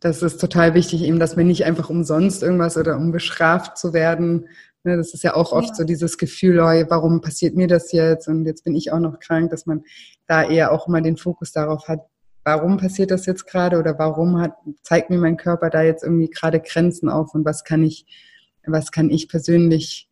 [0.00, 3.92] das ist total wichtig, eben, dass wir nicht einfach umsonst irgendwas oder um bestraft zu
[3.92, 4.48] werden.
[4.84, 5.74] Ne, das ist ja auch oft ja.
[5.74, 9.18] so dieses Gefühl, oh, warum passiert mir das jetzt und jetzt bin ich auch noch
[9.18, 9.82] krank, dass man
[10.26, 12.00] da eher auch mal den Fokus darauf hat,
[12.44, 16.30] warum passiert das jetzt gerade oder warum hat, zeigt mir mein Körper da jetzt irgendwie
[16.30, 18.06] gerade Grenzen auf und was kann ich,
[18.64, 20.08] was kann ich persönlich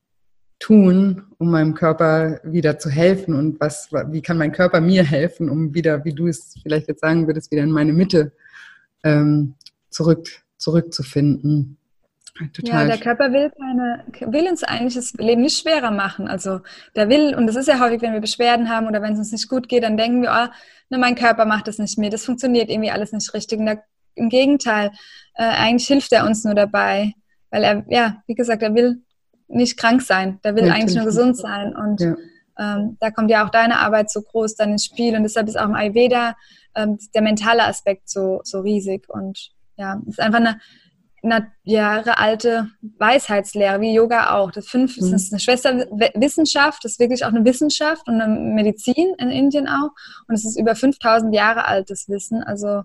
[0.59, 5.49] tun, um meinem Körper wieder zu helfen und was, wie kann mein Körper mir helfen,
[5.49, 8.33] um wieder, wie du es vielleicht jetzt sagen würdest, wieder in meine Mitte
[9.05, 9.55] ähm,
[9.90, 11.79] zurück, zurückzufinden.
[12.53, 12.83] Total.
[12.83, 16.29] Ja, der Körper will keine, will uns eigentlich das Leben nicht schwerer machen.
[16.29, 16.61] Also
[16.94, 19.33] der will, und das ist ja häufig, wenn wir Beschwerden haben oder wenn es uns
[19.33, 20.53] nicht gut geht, dann denken wir, oh,
[20.90, 23.59] ne, mein Körper macht das nicht mehr, das funktioniert irgendwie alles nicht richtig.
[23.59, 23.83] Und der,
[24.14, 24.90] im Gegenteil,
[25.35, 27.12] äh, eigentlich hilft er uns nur dabei,
[27.51, 29.03] weil er, ja, wie gesagt, er will
[29.49, 31.75] nicht krank sein, der will ja, eigentlich nur gesund sein.
[31.75, 32.16] Und ja.
[32.59, 35.59] ähm, da kommt ja auch deine Arbeit so groß dann ins Spiel und deshalb ist
[35.59, 36.35] auch im Ayurveda
[36.75, 40.60] ähm, der mentale Aspekt so, so riesig und ja, es ist einfach eine
[41.30, 44.50] eine Jahre alte Weisheitslehre, wie Yoga auch.
[44.50, 45.14] Das, fünf, mhm.
[45.14, 49.90] ist eine Schwesterwissenschaft, das ist wirklich auch eine Wissenschaft und eine Medizin in Indien auch.
[50.28, 52.42] Und es ist über 5000 Jahre altes Wissen.
[52.42, 52.82] Also,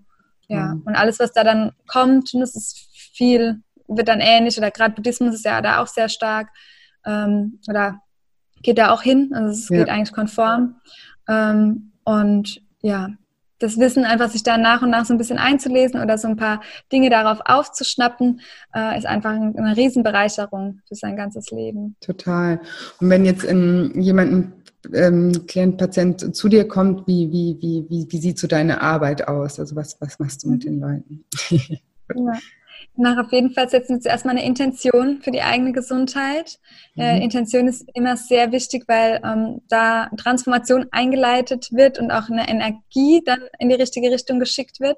[0.47, 0.75] ja.
[0.75, 0.83] Mhm.
[0.85, 4.57] Und alles, was da dann kommt, das ist viel, wird dann ähnlich.
[4.57, 6.49] Oder gerade Buddhismus ist ja da auch sehr stark.
[7.05, 8.01] Ähm, oder
[8.61, 9.31] geht da auch hin.
[9.33, 9.79] Also, es ja.
[9.79, 10.75] geht eigentlich konform.
[11.27, 13.09] Ähm, und ja,
[13.61, 16.35] das Wissen einfach sich da nach und nach so ein bisschen einzulesen oder so ein
[16.35, 18.41] paar Dinge darauf aufzuschnappen,
[18.75, 21.95] äh, ist einfach eine Riesenbereicherung für sein ganzes Leben.
[22.01, 22.59] Total.
[22.99, 24.53] Und wenn jetzt ähm, jemand,
[24.93, 29.27] ähm, Klient, Patient zu dir kommt, wie, wie, wie, wie, wie sieht so deine Arbeit
[29.27, 29.59] aus?
[29.59, 31.23] Also was, was machst du mit den Leuten?
[31.49, 32.33] ja.
[32.95, 36.59] Nach auf jeden Fall setzen wir zuerst mal eine Intention für die eigene Gesundheit.
[36.97, 37.21] Äh, mhm.
[37.21, 42.49] Äh, Intention ist immer sehr wichtig, weil ähm, da Transformation eingeleitet wird und auch eine
[42.49, 44.97] Energie dann in die richtige Richtung geschickt wird.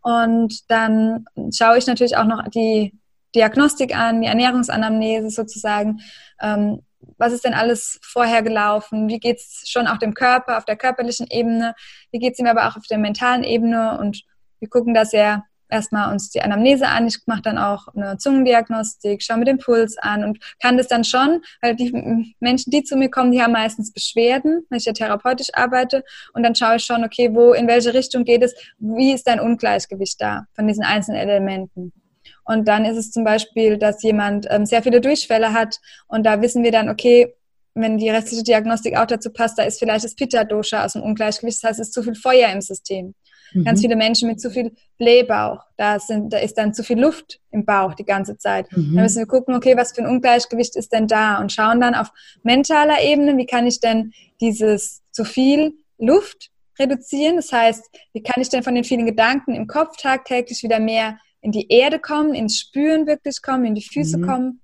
[0.00, 2.92] Und dann schaue ich natürlich auch noch die
[3.34, 6.00] Diagnostik an, die Ernährungsanamnese sozusagen.
[6.40, 6.82] Ähm,
[7.18, 9.08] was ist denn alles vorher gelaufen?
[9.08, 11.74] Wie geht es schon auch dem Körper, auf der körperlichen Ebene?
[12.12, 13.98] Wie geht es ihm aber auch auf der mentalen Ebene?
[13.98, 14.22] Und
[14.60, 15.44] wir gucken da sehr
[15.74, 17.06] erstmal uns die Anamnese an.
[17.06, 21.04] Ich mache dann auch eine Zungendiagnostik, schaue mir den Puls an und kann das dann
[21.04, 24.92] schon, weil die Menschen, die zu mir kommen, die haben meistens Beschwerden, wenn ich ja
[24.92, 26.04] therapeutisch arbeite.
[26.32, 29.40] Und dann schaue ich schon, okay, wo, in welche Richtung geht es, wie ist dein
[29.40, 31.92] Ungleichgewicht da von diesen einzelnen Elementen.
[32.44, 36.40] Und dann ist es zum Beispiel, dass jemand ähm, sehr viele Durchfälle hat und da
[36.42, 37.34] wissen wir dann, okay,
[37.74, 41.62] wenn die restliche Diagnostik auch dazu passt, da ist vielleicht das Pitta-Dosha aus dem Ungleichgewicht,
[41.62, 43.14] das heißt, es ist zu viel Feuer im System.
[43.52, 43.64] Mhm.
[43.64, 47.40] Ganz viele Menschen mit zu viel Blähbauch, da, sind, da ist dann zu viel Luft
[47.50, 48.70] im Bauch die ganze Zeit.
[48.72, 48.96] Mhm.
[48.96, 51.94] Da müssen wir gucken, okay, was für ein Ungleichgewicht ist denn da und schauen dann
[51.94, 57.36] auf mentaler Ebene, wie kann ich denn dieses zu viel Luft reduzieren?
[57.36, 61.18] Das heißt, wie kann ich denn von den vielen Gedanken im Kopf tagtäglich wieder mehr
[61.40, 64.26] in die Erde kommen, ins Spüren wirklich kommen, in die Füße mhm.
[64.26, 64.60] kommen?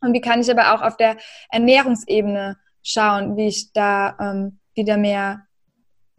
[0.00, 1.16] Und wie kann ich aber auch auf der
[1.50, 5.46] Ernährungsebene schauen, wie ich da ähm, wieder mehr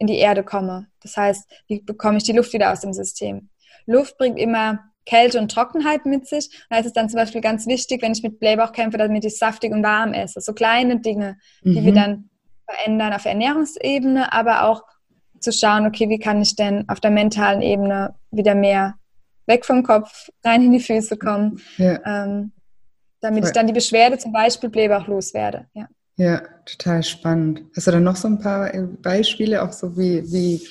[0.02, 0.88] in die Erde komme?
[1.00, 3.48] Das heißt, wie bekomme ich die Luft wieder aus dem System?
[3.86, 6.50] Luft bringt immer Kälte und Trockenheit mit sich.
[6.68, 9.38] Da ist es dann zum Beispiel ganz wichtig, wenn ich mit Blähbauch kämpfe, damit ich
[9.38, 10.40] saftig und warm esse.
[10.40, 11.84] So kleine Dinge, die mhm.
[11.84, 12.30] wir dann
[12.68, 14.82] verändern auf Ernährungsebene, aber auch
[15.38, 18.94] zu schauen, okay, wie kann ich denn auf der mentalen Ebene wieder mehr
[19.46, 21.60] weg vom Kopf, rein in die Füße kommen.
[21.76, 22.00] Ja.
[22.04, 22.52] Ähm,
[23.20, 25.66] damit ich dann die Beschwerde zum Beispiel Blähbauch loswerde.
[25.74, 25.86] Ja.
[26.22, 27.62] Ja, total spannend.
[27.74, 30.64] Hast du dann noch so ein paar Beispiele, auch so wie, wie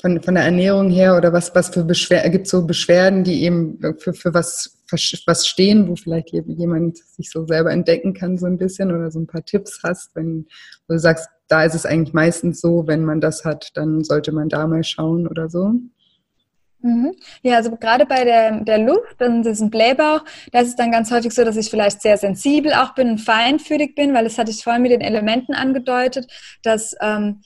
[0.00, 3.80] von, von der Ernährung her oder was, was für Beschwerden, gibt so Beschwerden, die eben
[3.98, 4.84] für, für was,
[5.26, 9.18] was stehen, wo vielleicht jemand sich so selber entdecken kann, so ein bisschen oder so
[9.18, 10.46] ein paar Tipps hast, wenn
[10.88, 14.48] du sagst, da ist es eigentlich meistens so, wenn man das hat, dann sollte man
[14.48, 15.72] da mal schauen oder so.
[16.82, 17.14] Mhm.
[17.42, 21.10] Ja, also gerade bei der, der Luft und diesem Blähbauch, da ist es dann ganz
[21.10, 24.50] häufig so, dass ich vielleicht sehr sensibel auch bin und feinfühlig bin, weil das hatte
[24.50, 26.26] ich vorhin mit den Elementen angedeutet,
[26.62, 27.42] dass ähm,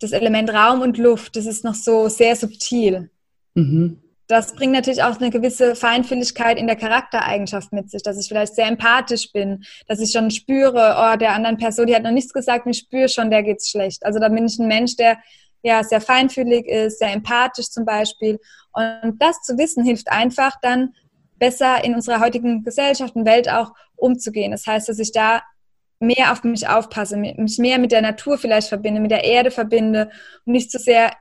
[0.00, 3.10] das Element Raum und Luft, das ist noch so sehr subtil.
[3.54, 4.00] Mhm.
[4.26, 8.54] Das bringt natürlich auch eine gewisse Feinfühligkeit in der Charaktereigenschaft mit sich, dass ich vielleicht
[8.54, 12.34] sehr empathisch bin, dass ich schon spüre, oh, der anderen Person, die hat noch nichts
[12.34, 14.04] gesagt, ich spüre schon, der geht's schlecht.
[14.04, 15.18] Also da bin ich ein Mensch, der
[15.62, 18.38] ja sehr feinfühlig ist, sehr empathisch zum Beispiel.
[18.72, 20.94] Und das zu wissen, hilft einfach dann
[21.38, 24.52] besser in unserer heutigen Gesellschaft und Welt auch umzugehen.
[24.52, 25.42] Das heißt, dass ich da
[26.00, 30.10] mehr auf mich aufpasse, mich mehr mit der Natur vielleicht verbinde, mit der Erde verbinde
[30.44, 31.12] und nicht zu so sehr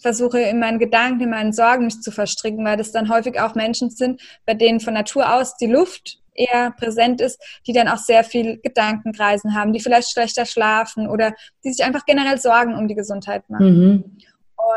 [0.00, 3.54] versuche in meinen Gedanken, in meinen Sorgen mich zu verstricken, weil das dann häufig auch
[3.54, 7.98] Menschen sind, bei denen von Natur aus die Luft eher präsent ist, die dann auch
[7.98, 12.88] sehr viel Gedankenkreisen haben, die vielleicht schlechter schlafen oder die sich einfach generell Sorgen um
[12.88, 13.66] die Gesundheit machen.
[13.66, 14.18] Mhm.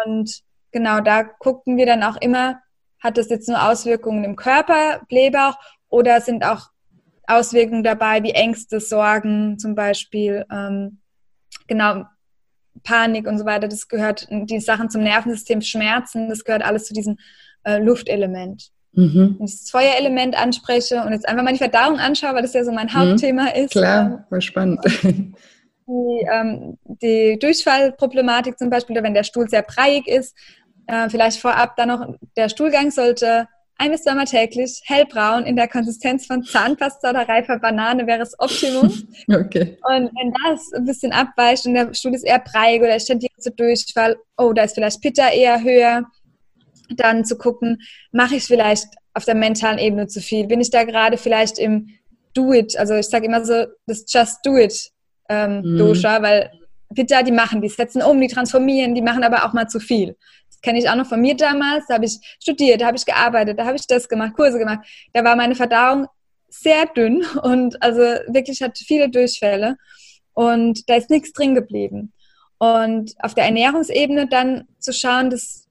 [0.03, 0.41] Und
[0.71, 2.59] genau da gucken wir dann auch immer,
[2.99, 5.55] hat das jetzt nur Auswirkungen im Körper, Blähbauch,
[5.89, 6.69] oder sind auch
[7.27, 10.99] Auswirkungen dabei, wie Ängste, Sorgen zum Beispiel, ähm,
[11.67, 12.03] genau,
[12.83, 16.93] Panik und so weiter, das gehört, die Sachen zum Nervensystem, Schmerzen, das gehört alles zu
[16.93, 17.17] diesem
[17.63, 18.71] äh, Luftelement.
[18.95, 19.36] Mhm.
[19.38, 22.63] Wenn ich das Feuerelement anspreche und jetzt einfach mal die Verdauung anschaue, weil das ja
[22.63, 22.93] so mein mhm.
[22.93, 23.63] Hauptthema mhm.
[23.63, 23.71] ist.
[23.71, 24.79] Klar, ähm, war spannend.
[25.88, 30.36] Die, ähm, die Durchfallproblematik zum Beispiel, wenn der Stuhl sehr breiig ist,
[30.88, 35.67] äh, vielleicht vorab dann noch, der Stuhlgang sollte ein bis zweimal täglich, hellbraun, in der
[35.67, 38.91] Konsistenz von Zahnpasta oder reifer Banane wäre das Optimum.
[39.27, 39.77] Okay.
[39.84, 43.34] Und wenn das ein bisschen abweicht und der Stuhl ist eher breiig oder ich tendiere
[43.39, 46.05] zu Durchfall, oh, da ist vielleicht Pitta eher höher,
[46.89, 50.47] dann zu gucken, mache ich vielleicht auf der mentalen Ebene zu viel?
[50.47, 51.89] Bin ich da gerade vielleicht im
[52.33, 52.77] Do-It?
[52.77, 54.91] Also ich sage immer so, das Just Do-It
[55.29, 55.77] ähm, mhm.
[55.77, 56.51] Dosha, weil
[56.93, 60.15] Pitta, die machen, die setzen um, die transformieren, die machen aber auch mal zu viel
[60.65, 61.85] kenne ich auch noch von mir damals.
[61.87, 64.79] Da habe ich studiert, da habe ich gearbeitet, da habe ich das gemacht, Kurse gemacht.
[65.13, 66.07] Da war meine Verdauung
[66.49, 69.77] sehr dünn und also wirklich hat viele Durchfälle
[70.33, 72.11] und da ist nichts drin geblieben.
[72.57, 75.64] Und auf der Ernährungsebene dann zu schauen, das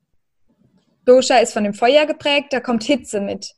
[1.05, 3.53] Dosha ist von dem Feuer geprägt, da kommt Hitze mit.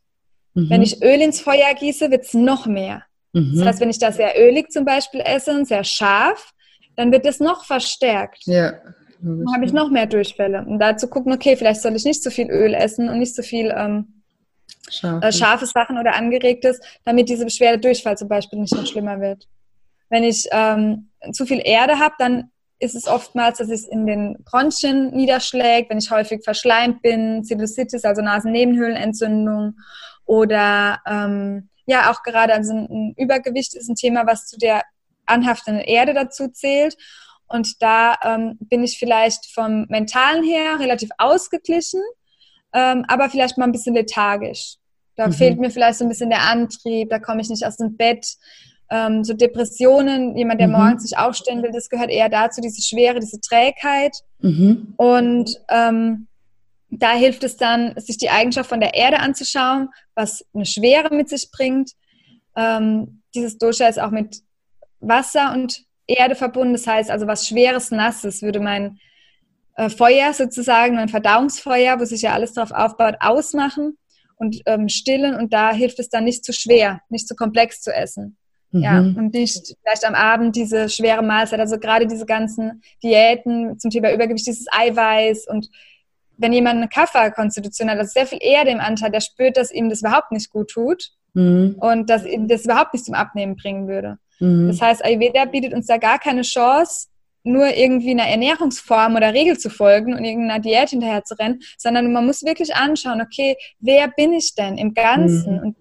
[0.54, 0.70] Mhm.
[0.70, 3.04] Wenn ich Öl ins Feuer gieße, wird es noch mehr.
[3.32, 3.56] Mhm.
[3.56, 6.52] Das heißt, wenn ich da sehr ölig zum Beispiel esse und sehr scharf,
[6.96, 8.44] dann wird es noch verstärkt.
[8.46, 8.72] Ja.
[9.20, 10.64] Dann habe ich noch mehr Durchfälle.
[10.66, 13.34] Und da zu gucken, okay, vielleicht soll ich nicht so viel Öl essen und nicht
[13.34, 14.22] so viel ähm,
[14.88, 15.26] Scharfe.
[15.26, 19.48] äh, scharfe Sachen oder angeregtes, damit diese Beschwerde Durchfall zum Beispiel nicht noch schlimmer wird.
[20.08, 24.36] Wenn ich ähm, zu viel Erde habe, dann ist es oftmals, dass es in den
[24.44, 29.78] Bronchien niederschlägt, wenn ich häufig verschleimt bin, Sinusitis, also Nasennebenhöhlenentzündung
[30.26, 34.82] oder ähm, ja auch gerade also ein Übergewicht ist ein Thema, was zu der
[35.24, 36.96] anhaftenden Erde dazu zählt.
[37.48, 42.02] Und da ähm, bin ich vielleicht vom Mentalen her relativ ausgeglichen,
[42.72, 44.76] ähm, aber vielleicht mal ein bisschen lethargisch.
[45.14, 45.32] Da mhm.
[45.32, 48.26] fehlt mir vielleicht so ein bisschen der Antrieb, da komme ich nicht aus dem Bett.
[48.90, 50.74] Ähm, so Depressionen, jemand, der mhm.
[50.74, 54.16] morgens sich aufstellen will, das gehört eher dazu, diese Schwere, diese Trägheit.
[54.40, 54.94] Mhm.
[54.96, 56.28] Und ähm,
[56.90, 61.28] da hilft es dann, sich die Eigenschaft von der Erde anzuschauen, was eine Schwere mit
[61.28, 61.92] sich bringt.
[62.56, 64.42] Ähm, dieses Dosha ist auch mit
[65.00, 66.72] Wasser und Erde verbunden.
[66.72, 68.98] Das heißt also was Schweres, Nasses würde mein
[69.74, 73.98] äh, Feuer sozusagen, mein Verdauungsfeuer, wo sich ja alles darauf aufbaut, ausmachen.
[74.36, 77.92] und ähm, stillen und da hilft es dann nicht zu schwer, nicht zu komplex zu
[77.92, 78.36] essen.
[78.76, 78.82] Mhm.
[78.82, 83.90] Ja, und nicht vielleicht am Abend diese schwere Mahlzeit, also gerade diese ganzen Diäten zum
[83.90, 85.68] Thema Übergewicht, dieses Eiweiß und
[86.38, 89.88] wenn jemand eine Kafferkonstitution hat, also sehr viel eher dem Anteil, der spürt, dass ihm
[89.88, 91.76] das überhaupt nicht gut tut mhm.
[91.78, 94.18] und dass ihm das überhaupt nicht zum Abnehmen bringen würde.
[94.38, 94.68] Mhm.
[94.68, 97.08] Das heißt, Ayurveda bietet uns da gar keine Chance,
[97.42, 102.12] nur irgendwie einer Ernährungsform oder Regel zu folgen und irgendeiner Diät hinterher zu rennen, sondern
[102.12, 105.62] man muss wirklich anschauen, okay, wer bin ich denn im Ganzen mhm.
[105.62, 105.76] und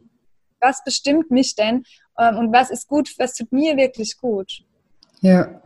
[0.62, 1.84] was bestimmt mich denn
[2.18, 4.64] und was ist gut, was tut mir wirklich gut.
[5.22, 5.62] Ja,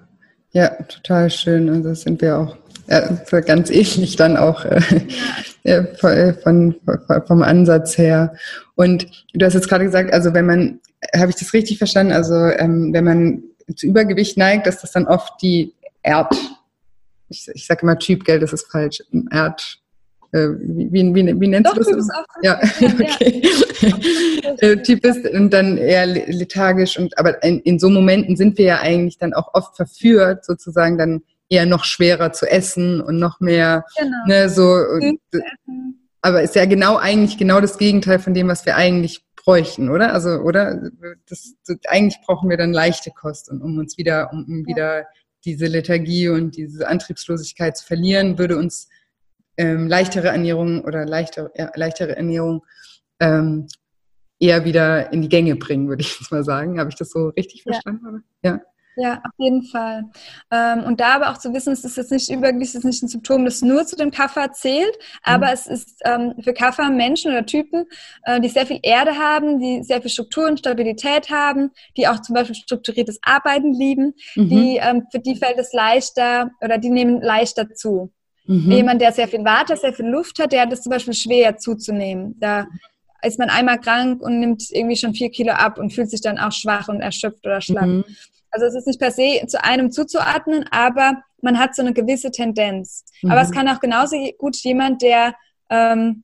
[0.51, 1.69] ja, total schön.
[1.69, 2.57] Also sind wir auch
[2.87, 4.81] äh, ganz ähnlich dann auch äh,
[5.63, 5.79] ja.
[6.03, 8.33] Äh, von, von, vom Ansatz her.
[8.75, 10.79] Und du hast jetzt gerade gesagt, also wenn man,
[11.15, 13.43] habe ich das richtig verstanden, also ähm, wenn man
[13.75, 16.33] zu Übergewicht neigt, dass das dann oft die Erd,
[17.27, 19.88] ich, ich sage immer Typ, gell, das ist falsch, Erd, äh,
[20.31, 22.09] wie, wie, wie, wie nennst Doch, du das?
[22.09, 23.41] Auch ja, okay.
[24.61, 24.75] Ja.
[24.75, 28.79] typ ist und dann eher lethargisch und aber in, in so Momenten sind wir ja
[28.79, 33.85] eigentlich dann auch oft verführt, sozusagen dann eher noch schwerer zu essen und noch mehr,
[33.97, 34.17] genau.
[34.27, 34.71] ne, so.
[34.73, 35.19] Und,
[36.21, 40.13] aber ist ja genau eigentlich genau das Gegenteil von dem, was wir eigentlich bräuchten, oder?
[40.13, 40.89] Also, oder?
[41.27, 45.05] Das, das, eigentlich brauchen wir dann leichte Kost, und um uns wieder, um, um wieder
[45.45, 48.89] diese Lethargie und diese Antriebslosigkeit zu verlieren, würde uns
[49.59, 52.65] ähm, leichtere Ernährung oder leichtere, ja, leichtere Ernährung
[53.19, 53.67] ähm,
[54.39, 56.79] eher wieder in die Gänge bringen, würde ich jetzt mal sagen.
[56.79, 58.23] Habe ich das so richtig verstanden?
[58.41, 58.51] Ja.
[58.51, 58.61] ja.
[58.95, 60.03] Ja, auf jeden Fall.
[60.51, 63.01] Ähm, und da aber auch zu wissen, es ist jetzt nicht übergewicht, es ist nicht
[63.01, 64.93] ein Symptom, das nur zu dem Kaffer zählt,
[65.23, 65.53] aber mhm.
[65.53, 67.85] es ist ähm, für Kaffer Menschen oder Typen,
[68.23, 72.19] äh, die sehr viel Erde haben, die sehr viel Struktur und Stabilität haben, die auch
[72.19, 74.49] zum Beispiel strukturiertes Arbeiten lieben, mhm.
[74.49, 78.11] die, ähm, für die fällt es leichter oder die nehmen leichter zu.
[78.49, 78.71] Mhm.
[78.71, 81.57] Jemand, der sehr viel Water, sehr viel Luft hat, der hat es zum Beispiel schwer
[81.57, 82.35] zuzunehmen.
[82.39, 82.65] Da
[83.21, 86.39] ist man einmal krank und nimmt irgendwie schon vier Kilo ab und fühlt sich dann
[86.39, 87.85] auch schwach und erschöpft oder schlapp.
[87.85, 88.03] Mhm.
[88.49, 92.31] Also es ist nicht per se zu einem zuzuordnen, aber man hat so eine gewisse
[92.31, 93.05] Tendenz.
[93.21, 93.29] Mhm.
[93.29, 95.35] Aber es kann auch genauso gut jemand, der,
[95.69, 96.23] ähm,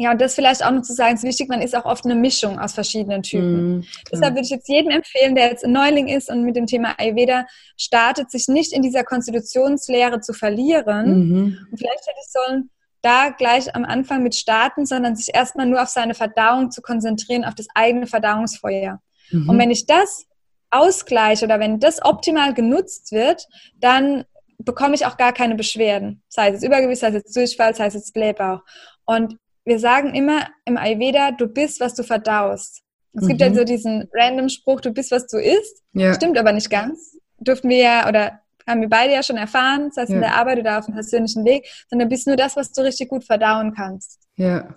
[0.00, 2.14] ja, und das vielleicht auch noch zu sagen, ist wichtig, man ist auch oft eine
[2.14, 3.76] Mischung aus verschiedenen Typen.
[3.76, 6.64] Mhm, Deshalb würde ich jetzt jedem empfehlen, der jetzt ein Neuling ist und mit dem
[6.64, 11.28] Thema Ayurveda startet, sich nicht in dieser Konstitutionslehre zu verlieren.
[11.28, 11.58] Mhm.
[11.70, 12.70] Und vielleicht hätte ich sollen
[13.02, 17.44] da gleich am Anfang mit starten, sondern sich erstmal nur auf seine Verdauung zu konzentrieren,
[17.44, 19.02] auf das eigene Verdauungsfeuer.
[19.30, 19.50] Mhm.
[19.50, 20.24] Und wenn ich das
[20.70, 24.24] ausgleiche oder wenn das optimal genutzt wird, dann
[24.56, 26.22] bekomme ich auch gar keine Beschwerden.
[26.30, 28.60] Sei es Übergewicht, sei es jetzt Durchfall, sei es jetzt Blähbauch.
[29.04, 29.36] Und
[29.70, 32.82] wir sagen immer im Ayurveda, du bist, was du verdaust.
[33.12, 33.28] Es mhm.
[33.28, 35.84] gibt ja so diesen random Spruch, du bist, was du isst.
[35.92, 36.12] Ja.
[36.12, 37.16] Stimmt aber nicht ganz.
[37.38, 40.16] Dürften wir ja, oder haben wir beide ja schon erfahren, das heißt ja.
[40.16, 42.82] in der Arbeit oder auf dem persönlichen Weg, sondern du bist nur das, was du
[42.82, 44.18] richtig gut verdauen kannst.
[44.36, 44.74] Ja.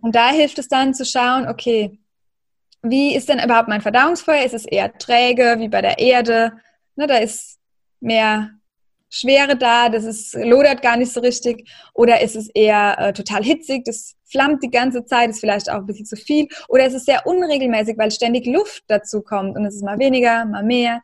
[0.00, 2.00] Und da hilft es dann zu schauen, okay,
[2.82, 4.44] wie ist denn überhaupt mein Verdauungsfeuer?
[4.44, 6.52] Ist es eher träge, wie bei der Erde?
[6.96, 7.60] Ne, da ist
[8.00, 8.50] mehr
[9.14, 11.68] Schwere da, das ist, lodert gar nicht so richtig.
[11.92, 15.76] Oder ist es eher äh, total hitzig, das flammt die ganze Zeit, ist vielleicht auch
[15.76, 16.48] ein bisschen zu viel.
[16.68, 20.46] Oder ist es sehr unregelmäßig, weil ständig Luft dazu kommt und es ist mal weniger,
[20.46, 21.02] mal mehr.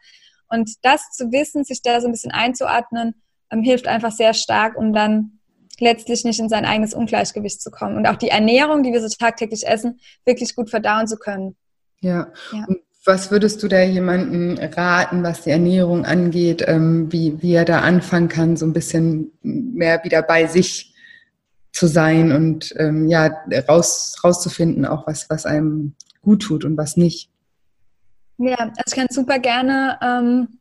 [0.48, 4.78] Und das zu wissen, sich da so ein bisschen einzuordnen, ähm, hilft einfach sehr stark,
[4.78, 5.40] um dann
[5.78, 9.14] letztlich nicht in sein eigenes Ungleichgewicht zu kommen und auch die Ernährung, die wir so
[9.14, 11.56] tagtäglich essen, wirklich gut verdauen zu können.
[12.00, 12.32] Ja.
[12.52, 12.66] ja.
[13.08, 17.80] Was würdest du da jemandem raten, was die Ernährung angeht, ähm, wie, wie er da
[17.80, 20.94] anfangen kann, so ein bisschen mehr wieder bei sich
[21.72, 23.30] zu sein und ähm, ja,
[23.66, 27.30] raus, rauszufinden, auch was, was einem gut tut und was nicht?
[28.36, 30.60] Ja, also ich kann super gerne ähm,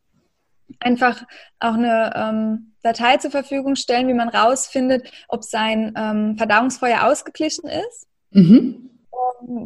[0.79, 1.23] einfach
[1.59, 7.67] auch eine ähm, Datei zur Verfügung stellen, wie man rausfindet, ob sein ähm, Verdauungsfeuer ausgeglichen
[7.67, 8.07] ist.
[8.31, 8.87] Mhm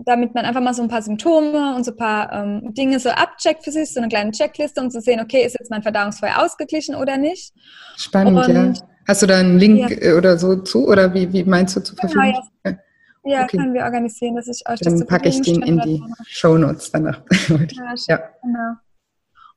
[0.05, 3.09] damit man einfach mal so ein paar Symptome und so ein paar ähm, Dinge so
[3.09, 6.37] abcheckt für sich, so eine kleine Checkliste, um zu sehen, okay, ist jetzt mein Verdauungsfeuer
[6.37, 7.53] ausgeglichen oder nicht.
[7.97, 8.73] Spannend, und, ja.
[9.07, 10.11] Hast du da einen Link ja.
[10.11, 12.49] Äh, oder so zu oder wie, wie meinst du zur genau, Verfügung?
[12.63, 12.77] Genau,
[13.23, 13.57] ja, ja okay.
[13.57, 16.91] können wir organisieren, dass ich euch Dann das packe ich den in die Show Notes
[16.91, 17.21] danach.
[17.49, 18.73] ja, ja, genau.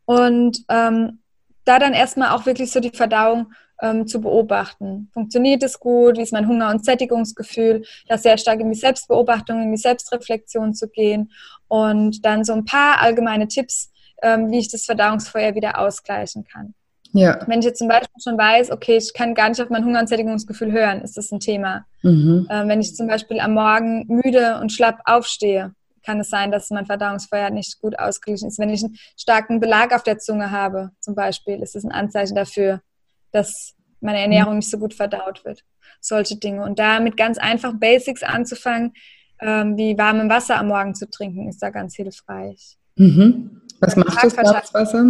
[0.07, 1.21] Und ähm,
[1.65, 3.53] da dann erstmal auch wirklich so die Verdauung
[3.85, 5.11] ähm, zu beobachten.
[5.13, 6.17] Funktioniert es gut?
[6.17, 7.85] Wie ist mein Hunger- und Sättigungsgefühl?
[8.09, 11.31] Da sehr stark in die Selbstbeobachtung, in die Selbstreflexion zu gehen
[11.69, 16.75] und dann so ein paar allgemeine Tipps, ähm, wie ich das Verdauungsfeuer wieder ausgleichen kann.
[17.13, 17.39] Ja.
[17.47, 20.01] Wenn ich jetzt zum Beispiel schon weiß, okay, ich kann gar nicht auf mein Hunger-
[20.01, 21.85] und Sättigungsgefühl hören, ist das ein Thema.
[22.03, 22.49] Mhm.
[22.51, 25.75] Ähm, wenn ich zum Beispiel am Morgen müde und schlapp aufstehe,
[26.05, 28.59] kann es sein, dass mein Verdauungsfeuer nicht gut ausgeglichen ist.
[28.59, 32.35] Wenn ich einen starken Belag auf der Zunge habe, zum Beispiel, ist das ein Anzeichen
[32.35, 32.81] dafür,
[33.35, 35.65] dass meine Ernährung nicht so gut verdaut wird.
[36.01, 36.63] Solche Dinge.
[36.63, 38.93] Und da mit ganz einfachen Basics anzufangen,
[39.41, 42.77] ähm, wie warmem Wasser am Morgen zu trinken, ist da ganz hilfreich.
[42.97, 43.63] Mhm.
[43.81, 44.37] Was macht das
[44.75, 45.05] Wasser?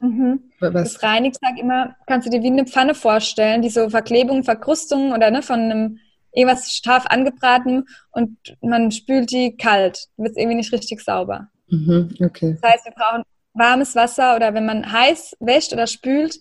[0.00, 0.40] Mhm.
[0.60, 5.12] Das reinigt, sag immer, kannst du dir wie eine Pfanne vorstellen, die so Verklebungen, Verkrustungen
[5.12, 5.98] oder ne, von einem
[6.32, 10.08] irgendwas scharf angebraten und man spült die kalt.
[10.16, 11.48] Wird es irgendwie nicht richtig sauber.
[11.68, 12.58] Mhm, okay.
[12.60, 13.22] Das heißt, wir brauchen
[13.54, 16.38] warmes Wasser oder wenn man heiß wäscht oder spült,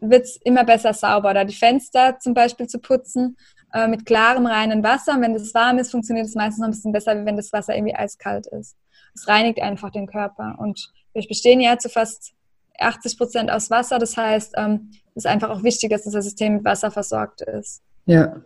[0.00, 1.30] wird es immer besser sauber.
[1.30, 3.36] Oder die Fenster zum Beispiel zu putzen
[3.72, 5.14] äh, mit klarem, reinen Wasser.
[5.14, 7.52] Und wenn das warm ist, funktioniert es meistens noch ein bisschen besser, wie wenn das
[7.52, 8.76] Wasser irgendwie eiskalt ist.
[9.14, 10.56] Es reinigt einfach den Körper.
[10.58, 12.32] Und wir bestehen ja zu fast
[12.78, 13.98] 80 Prozent aus Wasser.
[13.98, 17.82] Das heißt, ähm, es ist einfach auch wichtig, dass das System mit Wasser versorgt ist.
[18.06, 18.36] Ja,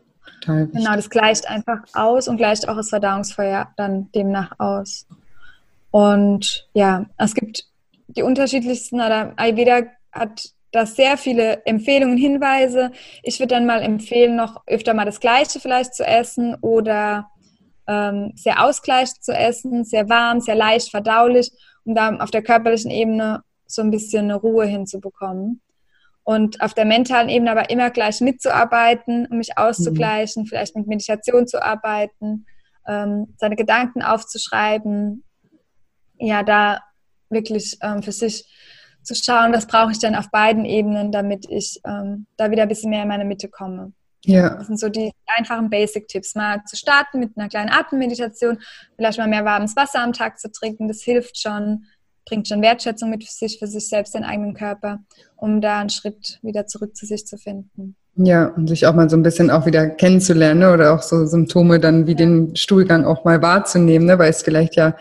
[0.41, 0.67] total.
[0.67, 0.81] Wichtig.
[0.81, 5.07] Genau, das gleicht einfach aus und gleicht auch das Verdauungsfeuer dann demnach aus.
[5.91, 7.67] Und ja, es gibt
[8.09, 9.83] die unterschiedlichsten, oder Ayurveda
[10.13, 12.91] hat da sehr viele Empfehlungen, Hinweise.
[13.23, 17.31] Ich würde dann mal empfehlen, noch öfter mal das Gleiche vielleicht zu essen oder
[17.87, 21.51] ähm, sehr ausgleichend zu essen, sehr warm, sehr leicht verdaulich,
[21.85, 25.61] um da auf der körperlichen Ebene so ein bisschen eine Ruhe hinzubekommen.
[26.25, 30.47] Und auf der mentalen Ebene aber immer gleich mitzuarbeiten, um mich auszugleichen, mhm.
[30.47, 32.47] vielleicht mit Meditation zu arbeiten,
[32.89, 35.23] ähm, seine Gedanken aufzuschreiben.
[36.19, 36.81] Ja, da
[37.29, 38.47] wirklich ähm, für sich
[39.05, 42.69] zu schauen, was brauche ich denn auf beiden Ebenen, damit ich ähm, da wieder ein
[42.69, 43.93] bisschen mehr in meine Mitte komme.
[44.25, 44.57] Ja.
[44.57, 46.35] Das sind so die einfachen Basic-Tipps.
[46.35, 48.59] Mal zu starten mit einer kleinen Atemmeditation,
[48.97, 51.85] vielleicht mal mehr warmes Wasser am Tag zu trinken, das hilft schon,
[52.27, 55.01] bringt schon Wertschätzung mit sich für sich selbst, den eigenen Körper,
[55.37, 57.97] um da einen Schritt wieder zurück zu sich zu finden.
[58.17, 60.73] Ja, und sich auch mal so ein bisschen auch wieder kennenzulernen ne?
[60.73, 62.17] oder auch so Symptome dann wie ja.
[62.17, 64.19] den Stuhlgang auch mal wahrzunehmen, ne?
[64.19, 64.97] weil es vielleicht ja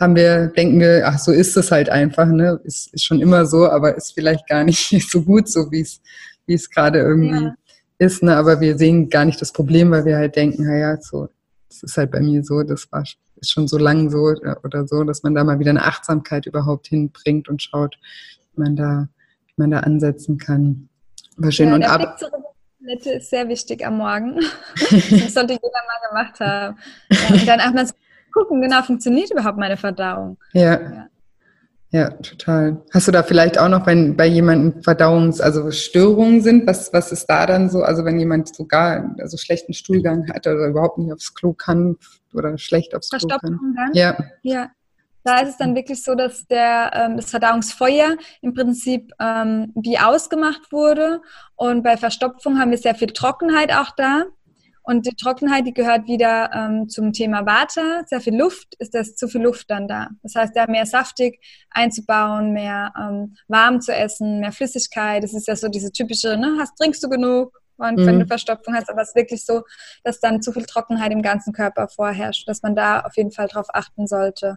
[0.00, 2.58] haben wir, denken wir, ach, so ist es halt einfach, ne?
[2.64, 6.00] Ist, ist schon immer so, aber ist vielleicht gar nicht so gut, so wie es,
[6.46, 7.54] wie es gerade irgendwie ja.
[7.98, 8.36] ist, ne?
[8.36, 11.28] Aber wir sehen gar nicht das Problem, weil wir halt denken, naja, so,
[11.68, 13.04] das ist halt bei mir so, das war
[13.42, 16.88] ist schon so lang so oder so, dass man da mal wieder eine Achtsamkeit überhaupt
[16.88, 17.96] hinbringt und schaut,
[18.52, 19.08] wie man da,
[19.46, 20.88] wie man da ansetzen kann.
[21.36, 21.68] War schön.
[21.68, 22.18] Ja, und ab
[22.80, 24.40] Toilette ist sehr wichtig am Morgen.
[24.90, 26.76] das sollte jeder mal gemacht haben.
[27.10, 27.86] Ja, und dann auch mal
[28.32, 30.38] gucken, genau, funktioniert überhaupt meine Verdauung.
[30.52, 30.80] Ja.
[30.80, 31.08] ja.
[31.90, 32.10] ja.
[32.10, 32.82] total.
[32.92, 37.12] Hast du da vielleicht auch noch, wenn bei jemandem Verdauungs-, also Störungen sind, was, was
[37.12, 37.82] ist da dann so?
[37.82, 41.96] Also wenn jemand sogar also schlechten Stuhlgang hat oder überhaupt nicht aufs Klo kann
[42.34, 43.74] oder schlecht aufs Klo kann.
[43.76, 43.90] Dann?
[43.94, 44.16] Ja.
[44.42, 44.70] Ja.
[45.22, 49.98] Da ist es dann wirklich so, dass der, ähm, das Verdauungsfeuer im Prinzip ähm, wie
[49.98, 51.20] ausgemacht wurde.
[51.56, 54.24] Und bei Verstopfung haben wir sehr viel Trockenheit auch da.
[54.90, 58.02] Und die Trockenheit, die gehört wieder ähm, zum Thema Vata.
[58.06, 60.08] Sehr viel Luft, ist das zu viel Luft dann da.
[60.24, 65.22] Das heißt, da mehr saftig einzubauen, mehr ähm, warm zu essen, mehr Flüssigkeit.
[65.22, 67.56] Das ist ja so diese typische, ne, hast, trinkst du genug?
[67.76, 68.06] Und mhm.
[68.06, 69.62] wenn du Verstopfung hast, aber es ist wirklich so,
[70.02, 73.46] dass dann zu viel Trockenheit im ganzen Körper vorherrscht, dass man da auf jeden Fall
[73.46, 74.56] drauf achten sollte.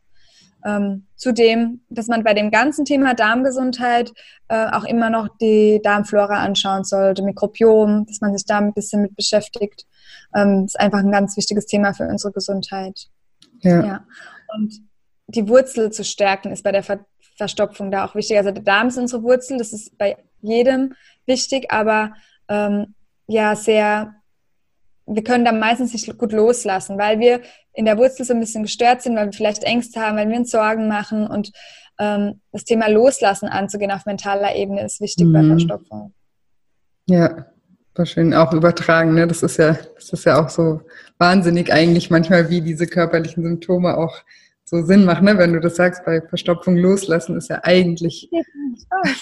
[0.66, 4.12] Ähm, zudem, dass man bei dem ganzen Thema Darmgesundheit
[4.48, 9.04] äh, auch immer noch die Darmflora anschauen sollte, Mikrobiom, dass man sich da ein bisschen
[9.04, 9.86] mit beschäftigt
[10.36, 13.08] ähm, ist einfach ein ganz wichtiges Thema für unsere Gesundheit.
[13.62, 13.86] Ja.
[13.86, 14.06] ja.
[14.56, 14.82] Und
[15.28, 18.38] die Wurzel zu stärken ist bei der Ver Verstopfung da auch wichtig.
[18.38, 20.94] Also der Darm ist unsere Wurzel, das ist bei jedem
[21.26, 22.14] wichtig, aber
[22.48, 22.94] ähm,
[23.26, 24.14] ja, sehr,
[25.08, 27.42] wir können da meistens nicht gut loslassen, weil wir
[27.74, 30.38] in der Wurzel so ein bisschen gestört sind, weil wir vielleicht Ängste haben, weil wir
[30.38, 31.52] uns Sorgen machen und
[32.00, 35.34] ähm, das Thema Loslassen anzugehen auf mentaler Ebene ist wichtig mhm.
[35.34, 36.14] bei Verstopfung.
[37.06, 37.48] Ja,
[37.96, 39.28] war schön auch übertragen, ne?
[39.28, 40.82] Das ist ja, das ist ja auch so
[41.18, 44.24] wahnsinnig eigentlich manchmal, wie diese körperlichen Symptome auch
[44.66, 45.38] so Sinn machen, ne?
[45.38, 48.30] Wenn du das sagst, bei Verstopfung loslassen ist ja eigentlich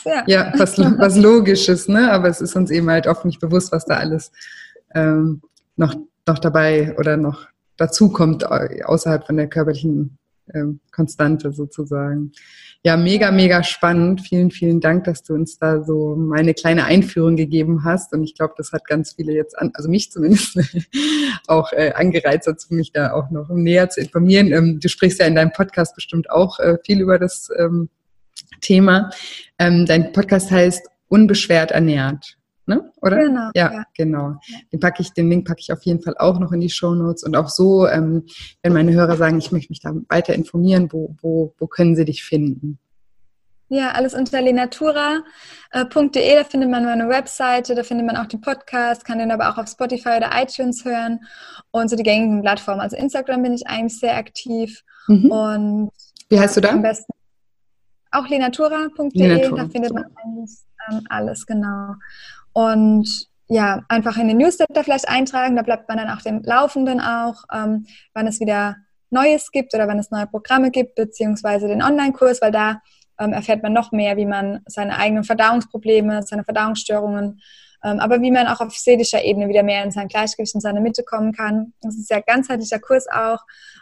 [0.05, 2.11] ja, ja was, was Logisches, ne?
[2.11, 4.31] Aber es ist uns eben halt oft nicht bewusst, was da alles
[4.95, 5.41] ähm,
[5.75, 5.95] noch,
[6.27, 7.47] noch dabei oder noch
[7.77, 10.17] dazu kommt, außerhalb von der körperlichen
[10.91, 12.31] Konstante sozusagen.
[12.83, 14.21] Ja, mega, mega spannend.
[14.21, 18.11] Vielen, vielen Dank, dass du uns da so meine kleine Einführung gegeben hast.
[18.13, 20.57] Und ich glaube, das hat ganz viele jetzt, an, also mich zumindest,
[21.47, 24.51] auch äh, angereizt dazu, mich da auch noch näher zu informieren.
[24.51, 27.89] Ähm, du sprichst ja in deinem Podcast bestimmt auch äh, viel über das ähm,
[28.61, 29.11] Thema.
[29.59, 32.37] Ähm, dein Podcast heißt Unbeschwert ernährt
[32.71, 32.91] ne?
[33.01, 33.17] Oder?
[33.17, 33.49] Genau.
[33.53, 33.83] Ja, ja.
[33.95, 34.35] genau.
[34.71, 36.95] Den packe ich, den Link packe ich auf jeden Fall auch noch in die Show
[36.95, 38.25] Notes und auch so, ähm,
[38.63, 42.05] wenn meine Hörer sagen, ich möchte mich da weiter informieren, wo, wo, wo können sie
[42.05, 42.79] dich finden?
[43.67, 49.05] Ja, alles unter lenatura.de, da findet man meine Webseite, da findet man auch den Podcast,
[49.05, 51.21] kann den aber auch auf Spotify oder iTunes hören
[51.71, 52.81] und so die gängigen Plattformen.
[52.81, 55.31] Also Instagram bin ich eigentlich sehr aktiv mhm.
[55.31, 55.91] und
[56.29, 56.71] wie heißt du da?
[56.71, 57.13] Am besten
[58.11, 59.63] auch lenatura.de, Lenatura.
[59.63, 60.51] da findet man eigentlich
[60.89, 61.95] ähm, alles, genau.
[62.53, 65.55] Und ja, einfach in den Newsletter vielleicht eintragen.
[65.55, 68.77] Da bleibt man dann auch dem Laufenden auch, ähm, wann es wieder
[69.09, 72.81] Neues gibt oder wann es neue Programme gibt, beziehungsweise den Online-Kurs, weil da
[73.19, 77.41] ähm, erfährt man noch mehr, wie man seine eigenen Verdauungsprobleme, seine Verdauungsstörungen,
[77.83, 80.81] ähm, aber wie man auch auf seelischer Ebene wieder mehr in sein Gleichgewicht, in seine
[80.81, 81.73] Mitte kommen kann.
[81.81, 83.39] Das ist ja ein ganzheitlicher Kurs auch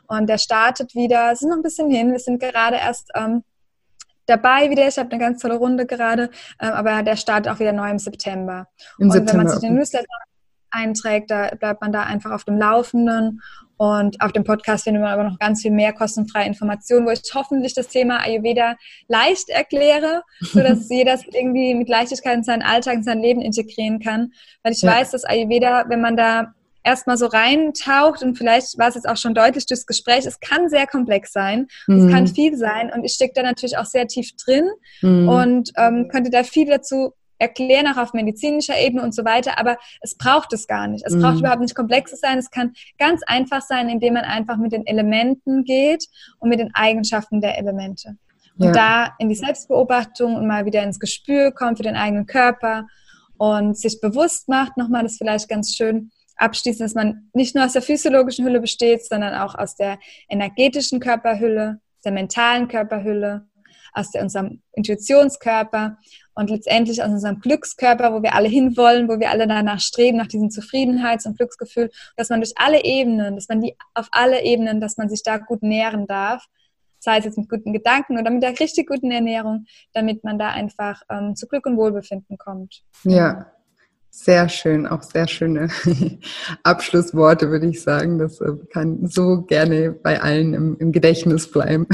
[0.07, 3.43] und der startet wieder, es ist noch ein bisschen hin, wir sind gerade erst ähm,
[4.29, 4.87] dabei wieder.
[4.87, 6.29] Ich habe eine ganz tolle Runde gerade,
[6.61, 8.67] ähm, aber der startet auch wieder neu im September.
[8.97, 9.31] Im und September.
[9.31, 10.05] wenn man sich den Newsletter
[10.71, 13.41] einträgt, da bleibt man da einfach auf dem Laufenden.
[13.77, 17.21] Und auf dem Podcast findet man aber noch ganz viel mehr kostenfreie Informationen, wo ich
[17.33, 18.75] hoffentlich das Thema Ayurveda
[19.07, 23.99] leicht erkläre, sodass jeder es irgendwie mit Leichtigkeit in seinen Alltag, in sein Leben integrieren
[23.99, 24.33] kann.
[24.63, 24.91] Weil ich ja.
[24.91, 26.53] weiß, dass Ayurveda, wenn man da
[26.83, 30.69] erstmal so reintaucht und vielleicht war es jetzt auch schon deutlich durchs Gespräch, es kann
[30.69, 32.07] sehr komplex sein, mhm.
[32.07, 34.69] es kann viel sein und ich stecke da natürlich auch sehr tief drin
[35.01, 35.29] mhm.
[35.29, 39.77] und ähm, könnte da viel dazu erklären, auch auf medizinischer Ebene und so weiter, aber
[40.01, 41.05] es braucht es gar nicht.
[41.05, 41.21] Es mhm.
[41.21, 44.73] braucht überhaupt nicht komplex zu sein, es kann ganz einfach sein, indem man einfach mit
[44.73, 46.05] den Elementen geht
[46.39, 48.17] und mit den Eigenschaften der Elemente.
[48.57, 48.71] Und ja.
[48.73, 52.87] da in die Selbstbeobachtung und mal wieder ins Gespür kommt für den eigenen Körper
[53.37, 57.65] und sich bewusst macht, nochmal das ist vielleicht ganz schön, abschließen, dass man nicht nur
[57.65, 63.47] aus der physiologischen Hülle besteht, sondern auch aus der energetischen Körperhülle, der mentalen Körperhülle,
[63.93, 65.97] aus der, unserem Intuitionskörper
[66.35, 70.27] und letztendlich aus unserem Glückskörper, wo wir alle hinwollen, wo wir alle danach streben, nach
[70.27, 74.79] diesem Zufriedenheits- und Glücksgefühl, dass man durch alle Ebenen, dass man die auf alle Ebenen,
[74.79, 76.45] dass man sich da gut nähren darf,
[76.99, 80.49] sei es jetzt mit guten Gedanken oder mit der richtig guten Ernährung, damit man da
[80.49, 82.83] einfach ähm, zu Glück und Wohlbefinden kommt.
[83.03, 83.51] Ja,
[84.11, 85.69] sehr schön, auch sehr schöne
[86.63, 88.19] Abschlussworte, würde ich sagen.
[88.19, 91.87] Das äh, kann so gerne bei allen im, im Gedächtnis bleiben.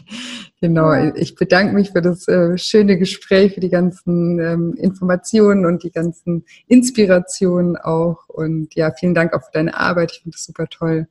[0.60, 5.82] genau, ich bedanke mich für das äh, schöne Gespräch, für die ganzen ähm, Informationen und
[5.82, 8.28] die ganzen Inspirationen auch.
[8.28, 10.12] Und ja, vielen Dank auch für deine Arbeit.
[10.12, 11.06] Ich finde das super toll,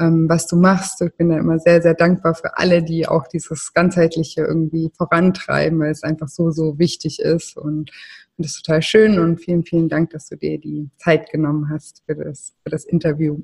[0.00, 1.00] ähm, was du machst.
[1.02, 5.78] Ich bin da immer sehr, sehr dankbar für alle, die auch dieses ganzheitliche irgendwie vorantreiben,
[5.78, 7.56] weil es einfach so, so wichtig ist.
[7.56, 7.90] Und
[8.38, 12.04] finde das total schön und vielen, vielen Dank, dass du dir die Zeit genommen hast
[12.06, 13.40] für das, für das Interview.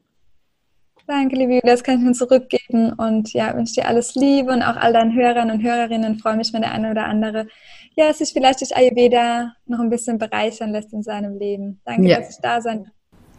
[1.08, 4.62] Danke, liebe Julia, das kann ich mir zurückgeben und ja, wünsche dir alles Liebe und
[4.62, 6.18] auch all deinen Hörern und Hörerinnen.
[6.20, 7.48] Freue mich, wenn der eine oder andere
[7.96, 11.80] ja, sich vielleicht durch Ayurveda noch ein bisschen bereichern lässt in seinem Leben.
[11.84, 12.20] Danke, ja.
[12.20, 12.86] dass ich da sein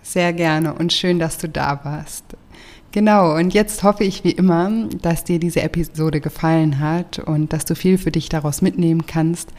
[0.04, 2.26] Sehr gerne und schön, dass du da warst.
[2.96, 4.72] Genau, und jetzt hoffe ich wie immer,
[5.02, 9.50] dass dir diese Episode gefallen hat und dass du viel für dich daraus mitnehmen kannst.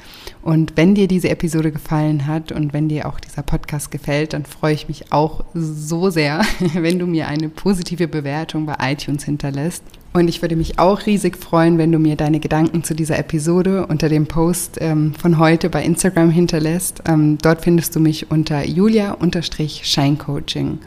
[0.41, 4.47] Und wenn dir diese Episode gefallen hat und wenn dir auch dieser Podcast gefällt, dann
[4.47, 9.83] freue ich mich auch so sehr, wenn du mir eine positive Bewertung bei iTunes hinterlässt.
[10.15, 13.87] Und ich würde mich auch riesig freuen, wenn du mir deine Gedanken zu dieser Episode
[13.87, 17.03] unter dem Post ähm, von heute bei Instagram hinterlässt.
[17.07, 20.79] Ähm, dort findest du mich unter julia-scheincoaching.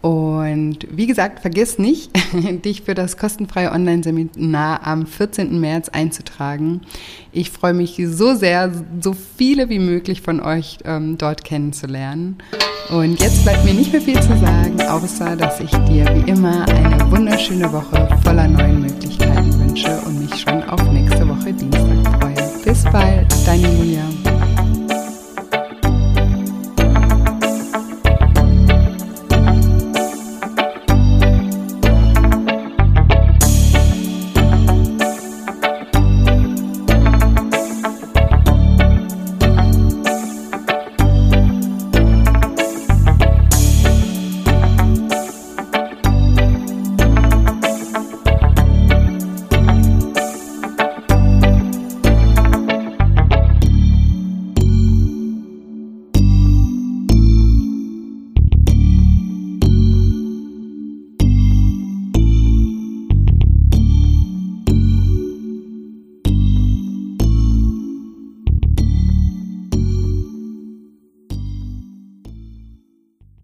[0.00, 2.10] Und wie gesagt, vergiss nicht,
[2.64, 5.58] dich für das kostenfreie Online-Seminar am 14.
[5.60, 6.82] März einzutragen.
[7.32, 12.38] Ich freue mich so sehr, so viele wie möglich von euch ähm, dort kennenzulernen.
[12.90, 16.66] Und jetzt bleibt mir nicht mehr viel zu sagen, außer dass ich dir wie immer
[16.68, 22.64] eine wunderschöne Woche voller neuen Möglichkeiten wünsche und mich schon auf nächste Woche Dienstag freue.
[22.64, 24.17] Bis bald, deine Julia.